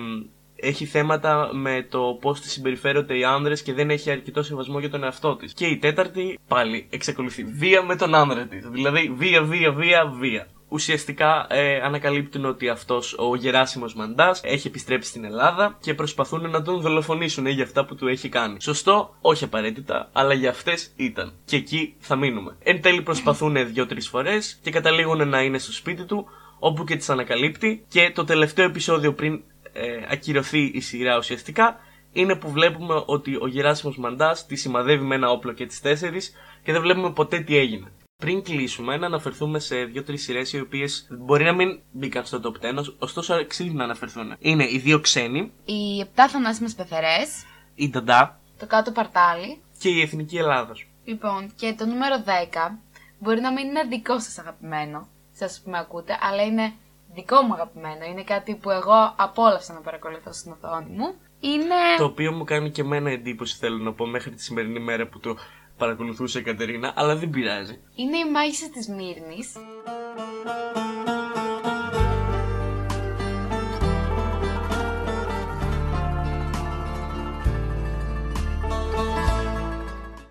έχει 0.61 0.85
θέματα 0.85 1.51
με 1.53 1.87
το 1.91 2.19
πώς 2.21 2.41
της 2.41 2.53
συμπεριφέρονται 2.53 3.19
οι 3.19 3.25
άνδρες 3.25 3.63
και 3.63 3.73
δεν 3.73 3.91
έχει 3.91 4.11
αρκετό 4.11 4.43
σεβασμό 4.43 4.79
για 4.79 4.91
τον 4.91 5.05
εαυτό 5.05 5.37
της. 5.37 5.53
Και 5.53 5.67
η 5.67 5.77
τέταρτη 5.77 6.39
πάλι 6.49 6.87
εξακολουθεί. 6.91 7.45
Βία 7.45 7.83
με 7.83 7.97
τον 7.97 8.15
άνδρα 8.15 8.47
της. 8.47 8.69
Δηλαδή 8.69 9.13
βία, 9.17 9.43
βία, 9.43 9.73
βία, 9.73 10.07
βία. 10.07 10.47
Ουσιαστικά 10.69 11.47
ε, 11.51 11.81
ανακαλύπτουν 11.81 12.45
ότι 12.45 12.69
αυτός 12.69 13.15
ο 13.19 13.35
Γεράσιμος 13.37 13.95
Μαντάς 13.95 14.41
έχει 14.45 14.67
επιστρέψει 14.67 15.09
στην 15.09 15.25
Ελλάδα 15.25 15.77
και 15.81 15.95
προσπαθούν 15.95 16.51
να 16.51 16.63
τον 16.63 16.81
δολοφονήσουν 16.81 17.47
για 17.47 17.65
αυτά 17.65 17.85
που 17.85 17.95
του 17.95 18.09
έχει 18.09 18.29
κάνει. 18.29 18.61
Σωστό, 18.61 19.17
όχι 19.21 19.45
απαραίτητα, 19.45 20.09
αλλά 20.13 20.35
για 20.35 20.51
αυτές 20.51 20.93
ήταν. 20.97 21.33
Και 21.45 21.57
εκεί 21.57 21.95
θα 21.99 22.17
μείνουμε. 22.17 22.57
Εν 22.63 22.83
τέλει 22.83 23.03
προσπαθούν 23.03 23.73
δύο-τρεις 23.73 24.09
φορές 24.09 24.59
και 24.63 24.71
καταλήγουν 24.71 25.29
να 25.29 25.43
είναι 25.43 25.59
στο 25.59 25.73
σπίτι 25.73 26.05
του, 26.05 26.27
όπου 26.59 26.85
και 26.85 26.97
τις 26.97 27.11
ανακαλύπτει. 27.11 27.85
Και 27.89 28.11
το 28.15 28.25
τελευταίο 28.25 28.65
επεισόδιο 28.65 29.13
πριν 29.15 29.43
ε, 29.73 29.83
ακυρωθεί 30.11 30.71
η 30.75 30.81
σειρά 30.81 31.17
ουσιαστικά 31.17 31.77
είναι 32.13 32.35
που 32.35 32.51
βλέπουμε 32.51 33.03
ότι 33.07 33.37
ο 33.41 33.47
Γεράσιμος 33.47 33.99
Μαντάς 33.99 34.47
τη 34.47 34.57
σημαδεύει 34.57 35.05
με 35.05 35.15
ένα 35.15 35.31
όπλο 35.31 35.53
και 35.53 35.67
τις 35.67 35.81
τέσσερις 35.81 36.33
και 36.63 36.73
δεν 36.73 36.81
βλέπουμε 36.81 37.13
ποτέ 37.13 37.41
τι 37.41 37.57
έγινε. 37.57 37.93
Πριν 38.23 38.43
κλείσουμε, 38.43 38.97
να 38.97 39.07
αναφερθούμε 39.07 39.59
σε 39.59 39.85
δύο-τρεις 39.85 40.23
σειρές 40.23 40.53
οι 40.53 40.61
οποίες 40.61 41.07
μπορεί 41.11 41.45
να 41.45 41.53
μην 41.55 41.81
μπήκαν 41.93 42.25
στο 42.25 42.41
top 42.45 42.65
10, 42.81 42.85
ωστόσο 42.99 43.35
αξίζει 43.35 43.71
να 43.71 43.85
αναφερθούν. 43.85 44.37
Είναι 44.39 44.65
οι 44.71 44.79
δύο 44.79 45.01
ξένοι, 45.01 45.53
Οι 45.65 46.01
επτά 46.01 46.29
θανάσιμες 46.29 46.75
πεθερές, 46.75 47.45
η 47.75 47.89
Νταντά 47.91 48.41
το 48.59 48.67
κάτω 48.67 48.91
παρτάλι. 48.93 49.63
και 49.79 49.89
η 49.89 50.01
Εθνική 50.01 50.37
Ελλάδα. 50.37 50.73
Λοιπόν, 51.05 51.53
και 51.57 51.75
το 51.79 51.87
νούμερο 51.87 52.17
10 52.27 52.79
μπορεί 53.19 53.41
να 53.41 53.53
μην 53.53 53.67
είναι 53.67 53.83
δικό 53.89 54.21
σας 54.21 54.39
αγαπημένο, 54.39 55.09
σας 55.33 55.61
που 55.65 55.71
με 55.71 55.79
ακούτε, 55.79 56.19
αλλά 56.21 56.43
είναι 56.43 56.73
δικό 57.15 57.43
μου 57.43 57.53
αγαπημένο. 57.53 58.05
Είναι 58.05 58.23
κάτι 58.23 58.55
που 58.55 58.71
εγώ 58.71 59.15
απόλαυσα 59.17 59.73
να 59.73 59.81
παρακολουθώ 59.81 60.33
στην 60.33 60.53
οθόνη 60.53 60.91
μου. 60.91 61.15
Είναι... 61.41 61.75
Το 61.99 62.05
οποίο 62.05 62.33
μου 62.33 62.45
κάνει 62.45 62.71
και 62.71 62.81
εμένα 62.81 63.11
εντύπωση, 63.11 63.57
θέλω 63.57 63.77
να 63.77 63.93
πω, 63.93 64.07
μέχρι 64.07 64.31
τη 64.31 64.43
σημερινή 64.43 64.81
μέρα 64.81 65.07
που 65.07 65.19
το 65.21 65.37
παρακολουθούσε 65.79 66.39
η 66.39 66.43
Κατερίνα, 66.43 66.93
αλλά 66.97 67.17
δεν 67.17 67.31
πειράζει. 67.31 67.79
Είναι 67.95 68.19
οι 68.19 68.31
μάγισσες 68.31 68.69
της 68.69 68.89
Μύρνης. 68.89 69.53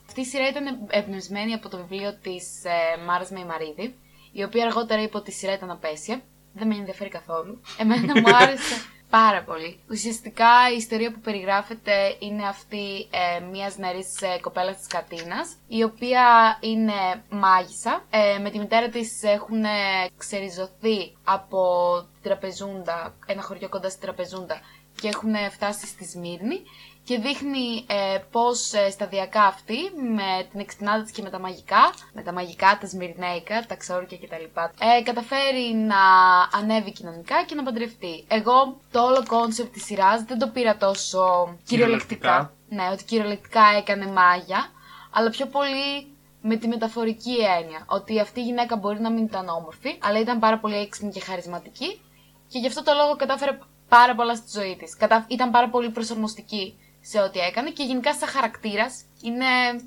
Αυτή 0.05 0.21
η 0.21 0.25
σειρά 0.25 0.47
ήταν 0.47 0.87
εμπνευσμένη 0.89 1.53
από 1.53 1.69
το 1.69 1.77
βιβλίο 1.77 2.17
της 2.21 2.63
ε, 2.63 3.03
Μάρας 3.05 3.31
Μεϊμαρίδη, 3.31 3.95
η 4.31 4.43
οποία 4.43 4.65
αργότερα 4.65 5.01
είπε 5.01 5.17
ότι 5.17 5.29
η 5.29 5.33
σειρά 5.33 5.53
ήταν 5.53 5.71
απέσια. 5.71 6.21
Δεν 6.53 6.67
με 6.67 6.75
ενδιαφέρει 6.75 7.09
καθόλου. 7.09 7.61
Εμένα 7.77 8.21
μου 8.21 8.35
άρεσε 8.35 8.75
πάρα 9.09 9.43
πολύ. 9.43 9.79
Ουσιαστικά 9.89 10.71
η 10.73 10.75
ιστορία 10.75 11.11
που 11.11 11.19
περιγράφεται 11.19 12.15
είναι 12.19 12.47
αυτή 12.47 13.07
ε, 13.11 13.39
μιας 13.39 13.77
νεαρής 13.77 14.21
ε, 14.21 14.39
κοπέλας 14.41 14.77
της 14.77 14.87
Κατίνας, 14.87 15.55
η 15.67 15.83
οποία 15.83 16.57
είναι 16.61 17.23
μάγισσα. 17.29 18.03
Ε, 18.09 18.37
με 18.37 18.49
τη 18.49 18.59
μητέρα 18.59 18.89
της 18.89 19.23
έχουν 19.23 19.63
ε, 19.63 19.69
ξεριζωθεί 20.17 21.15
από 21.23 21.61
την 22.13 22.21
Τραπεζούντα, 22.21 23.15
ένα 23.25 23.41
χωριό 23.41 23.69
κοντά 23.69 23.89
στην 23.89 24.01
Τραπεζούντα 24.01 24.61
και 25.01 25.07
έχουν 25.07 25.33
ε, 25.33 25.49
φτάσει 25.49 25.85
στη 25.87 26.05
Σμύρνη 26.05 26.61
και 27.07 27.19
δείχνει 27.19 27.85
ε, 27.87 28.17
πώς 28.31 28.73
ε, 28.73 28.89
σταδιακά 28.89 29.43
αυτή 29.43 29.77
με 30.15 30.47
την 30.51 30.59
εξυπνάδα 30.59 31.03
της 31.03 31.11
και 31.11 31.21
με 31.21 31.29
τα 31.29 31.39
μαγικά, 31.39 31.93
με 32.13 32.21
τα 32.21 32.31
μαγικά, 32.33 32.77
τα 32.81 32.87
σμυρνέικα, 32.87 33.65
τα 33.67 33.75
ξόρκια 33.75 34.17
κτλ. 34.17 34.45
Ε, 34.79 35.03
καταφέρει 35.03 35.73
να 35.75 36.01
ανέβει 36.59 36.91
κοινωνικά 36.91 37.43
και 37.45 37.55
να 37.55 37.63
παντρευτεί. 37.63 38.25
Εγώ 38.27 38.77
το 38.91 38.99
όλο 39.03 39.23
concept 39.27 39.73
της 39.73 39.83
σειράς 39.85 40.23
δεν 40.23 40.39
το 40.39 40.47
πήρα 40.47 40.77
τόσο 40.77 41.19
κυριολεκτικά. 41.63 41.65
Κυριολεκτικά. 41.67 42.51
Ναι, 42.69 42.89
ότι 42.93 43.03
κυριολεκτικά 43.03 43.63
έκανε 43.77 44.05
μάγια, 44.07 44.69
αλλά 45.11 45.29
πιο 45.29 45.45
πολύ 45.45 46.07
με 46.41 46.55
τη 46.55 46.67
μεταφορική 46.67 47.35
έννοια. 47.59 47.85
Ότι 47.87 48.19
αυτή 48.19 48.39
η 48.39 48.43
γυναίκα 48.43 48.75
μπορεί 48.75 48.99
να 48.99 49.11
μην 49.11 49.23
ήταν 49.23 49.47
όμορφη, 49.49 49.97
αλλά 50.01 50.19
ήταν 50.19 50.39
πάρα 50.39 50.59
πολύ 50.59 50.75
έξυπνη 50.75 51.11
και 51.11 51.19
χαρισματική 51.19 52.01
και 52.47 52.59
γι' 52.59 52.67
αυτό 52.67 52.83
το 52.83 52.91
λόγο 52.93 53.15
κατάφερε 53.15 53.59
πάρα 53.89 54.15
πολλά 54.15 54.35
στη 54.35 54.59
ζωή 54.59 54.75
της. 54.79 54.97
Κατα... 54.97 55.25
Ήταν 55.27 55.51
πάρα 55.51 55.69
πολύ 55.69 55.89
προσαρμοστική 55.89 56.77
σε 57.09 57.19
ό,τι 57.19 57.39
έκανε 57.39 57.69
και 57.71 57.83
γενικά 57.83 58.13
σαν 58.13 58.29
χαρακτήρας 58.29 59.03
είναι 59.21 59.45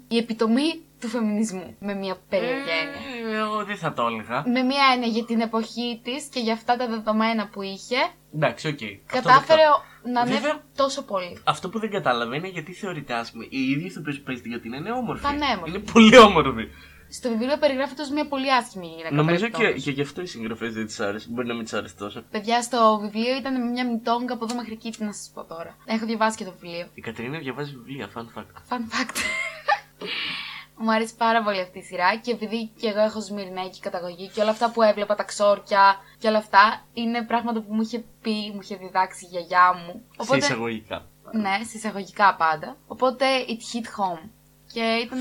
η 0.08 0.16
επιτομή 0.16 0.70
του 1.00 1.08
φεμινισμού 1.08 1.76
με 1.80 1.94
μια 1.94 2.16
περίεργη 2.28 2.70
έννοια. 2.82 3.36
Ε, 3.38 3.40
Εγώ 3.42 3.64
δεν 3.64 3.76
θα 3.76 3.92
το 3.92 4.06
έλεγα. 4.06 4.42
Με 4.46 4.62
μια 4.62 4.84
έννοια 4.94 5.08
για 5.08 5.24
την 5.24 5.40
εποχή 5.40 6.00
της 6.04 6.24
και 6.24 6.40
για 6.40 6.52
αυτά 6.52 6.76
τα 6.76 6.86
δεδομένα 6.88 7.48
που 7.48 7.62
είχε, 7.62 7.96
Εντάξει, 8.34 8.68
οκ. 8.68 8.74
Αυτό 8.82 9.28
κατάφερε 9.28 9.60
δεκτό. 9.62 10.10
να 10.12 10.20
ανέβει 10.20 10.36
Βέβαια- 10.38 10.62
τόσο 10.76 11.02
πολύ. 11.04 11.38
Αυτό 11.44 11.68
που 11.68 11.78
δεν 11.78 11.90
κατάλαβα 11.90 12.36
είναι 12.36 12.48
γιατί 12.48 12.72
θεωρητικά, 12.72 13.18
ας 13.18 13.30
πούμε, 13.30 13.44
η 13.48 13.58
ίδια 13.70 13.86
ηθοποιός 13.86 14.16
που 14.18 14.22
παίζει 14.22 14.42
γιατί 14.48 14.66
είναι 14.68 14.90
όμορφη. 14.92 15.22
Πανέμορφη. 15.22 15.68
Είναι 15.70 15.78
πολύ 15.92 16.16
όμορφη. 16.18 16.68
Στο 17.10 17.28
βιβλίο 17.28 17.58
περιγράφεται 17.58 18.02
ως 18.02 18.10
μια 18.10 18.26
πολύ 18.26 18.52
άσχημη 18.52 18.86
γυναίκα. 18.86 19.14
Νομίζω 19.14 19.44
και, 19.44 19.50
παρεπτόντως. 19.50 19.84
και 19.84 19.90
γι' 19.90 20.00
αυτό 20.00 20.22
οι 20.22 20.26
συγγραφέ 20.26 20.68
δεν 20.68 20.86
τη 20.86 20.94
άρεσε. 20.98 21.26
Μπορεί 21.30 21.46
να 21.46 21.54
μην 21.54 21.64
τη 21.64 21.76
άρεσε 21.76 21.94
τόσο. 21.98 22.24
Παιδιά, 22.30 22.62
στο 22.62 22.98
βιβλίο 23.02 23.36
ήταν 23.36 23.60
με 23.60 23.70
μια 23.70 23.86
μητόγκα 23.86 24.34
από 24.34 24.44
εδώ 24.44 24.54
μέχρι 24.54 24.72
εκεί, 24.72 24.90
τι 24.90 25.04
να 25.04 25.12
σας 25.12 25.30
πω 25.34 25.44
τώρα. 25.44 25.76
Έχω 25.84 26.06
διαβάσει 26.06 26.36
και 26.36 26.44
το 26.44 26.52
βιβλίο. 26.60 26.86
Η 26.94 27.00
Κατερίνα 27.00 27.38
διαβάζει 27.38 27.76
βιβλία, 27.76 28.08
fun 28.14 28.38
fact. 28.38 28.74
Fun 28.74 28.82
fact. 28.92 29.16
Μου 30.82 30.92
αρέσει 30.92 31.16
πάρα 31.16 31.42
πολύ 31.42 31.60
αυτή 31.60 31.78
η 31.78 31.82
σειρά 31.82 32.16
και 32.16 32.30
επειδή 32.30 32.70
και 32.80 32.88
εγώ 32.88 33.00
έχω 33.00 33.20
σμυρνέκη 33.20 33.80
καταγωγή 33.80 34.28
και 34.28 34.40
όλα 34.40 34.50
αυτά 34.50 34.70
που 34.70 34.82
έβλεπα, 34.82 35.14
τα 35.14 35.24
ξόρκια 35.24 35.96
και 36.18 36.28
όλα 36.28 36.38
αυτά, 36.38 36.84
είναι 36.92 37.24
πράγματα 37.24 37.60
που 37.60 37.74
μου 37.74 37.82
είχε 37.82 38.04
πει, 38.22 38.50
μου 38.54 38.58
είχε 38.62 38.76
διδάξει 38.76 39.24
η 39.24 39.28
γιαγιά 39.30 39.72
μου. 39.74 40.02
Σε 40.20 40.36
εισαγωγικά. 40.36 41.06
Ναι, 41.32 41.64
σε 41.64 41.76
εισαγωγικά 41.76 42.36
πάντα. 42.36 42.76
Οπότε 42.86 43.26
it 43.48 43.76
hit 43.76 43.86
home. 43.86 44.28
Και 44.72 44.80
ήταν 45.04 45.18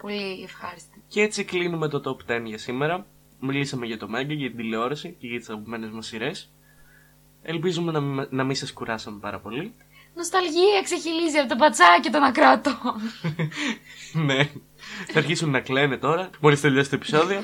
πολύ 0.00 0.42
ευχάριστη. 0.42 0.89
Και 1.10 1.20
έτσι 1.22 1.44
κλείνουμε 1.44 1.88
το 1.88 2.00
top 2.28 2.30
10 2.32 2.42
για 2.44 2.58
σήμερα. 2.58 3.06
Μιλήσαμε 3.40 3.86
για 3.86 3.98
το 3.98 4.08
Μέγκα, 4.08 4.32
για 4.34 4.48
την 4.48 4.56
τηλεόραση 4.56 5.16
και 5.18 5.26
για 5.26 5.38
τις 5.38 5.48
αγαπημένες 5.48 5.90
μας 5.90 6.06
σειρές. 6.06 6.52
Ελπίζουμε 7.42 7.92
να, 7.92 8.00
μην- 8.00 8.26
να 8.30 8.44
μην 8.44 8.54
σας 8.56 8.72
κουράσαμε 8.72 9.18
πάρα 9.20 9.38
πολύ. 9.40 9.74
Νοσταλγία 10.14 10.82
ξεχυλίζει 10.82 11.38
από 11.38 11.48
το 11.48 11.56
πατσάκι 11.56 12.10
των 12.10 12.22
ακράτων. 12.22 12.74
ναι. 14.26 14.44
Θα 15.12 15.18
αρχίσουν 15.18 15.50
να 15.50 15.60
κλαίνε 15.60 15.96
τώρα, 15.96 16.30
μόλις 16.40 16.60
τελειώσει 16.60 16.90
το 16.90 16.96
επεισόδιο. 16.96 17.38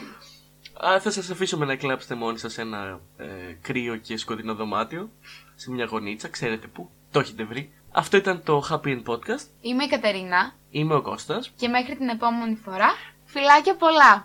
Α, 0.87 1.01
θα 1.01 1.11
σας 1.11 1.31
αφήσουμε 1.31 1.65
να 1.65 1.77
κλάψετε 1.77 2.15
μόνοι 2.15 2.39
σας 2.39 2.53
σε 2.53 2.61
ένα 2.61 3.01
ε, 3.17 3.25
κρύο 3.61 3.97
και 3.97 4.17
σκοτεινό 4.17 4.55
δωμάτιο. 4.55 5.11
Σε 5.55 5.71
μια 5.71 5.85
γωνίτσα, 5.85 6.29
ξέρετε 6.29 6.67
πού. 6.67 6.91
Το 7.11 7.19
έχετε 7.21 7.45
βρει. 7.45 7.73
Αυτό 7.93 8.17
ήταν 8.17 8.43
το 8.45 8.63
Happy 8.71 8.87
End 8.89 9.03
Podcast. 9.05 9.47
Είμαι 9.61 9.85
η 9.85 9.89
Κατερίνα 9.89 10.55
Είμαι 10.71 10.95
ο 10.95 11.03
Κώστας. 11.03 11.53
και 11.57 11.69
μέχρι 11.69 11.97
την 11.97 12.09
επόμενη 12.09 12.55
φορά, 12.65 12.89
φιλάκια 13.27 13.77
πολλά! 13.77 14.25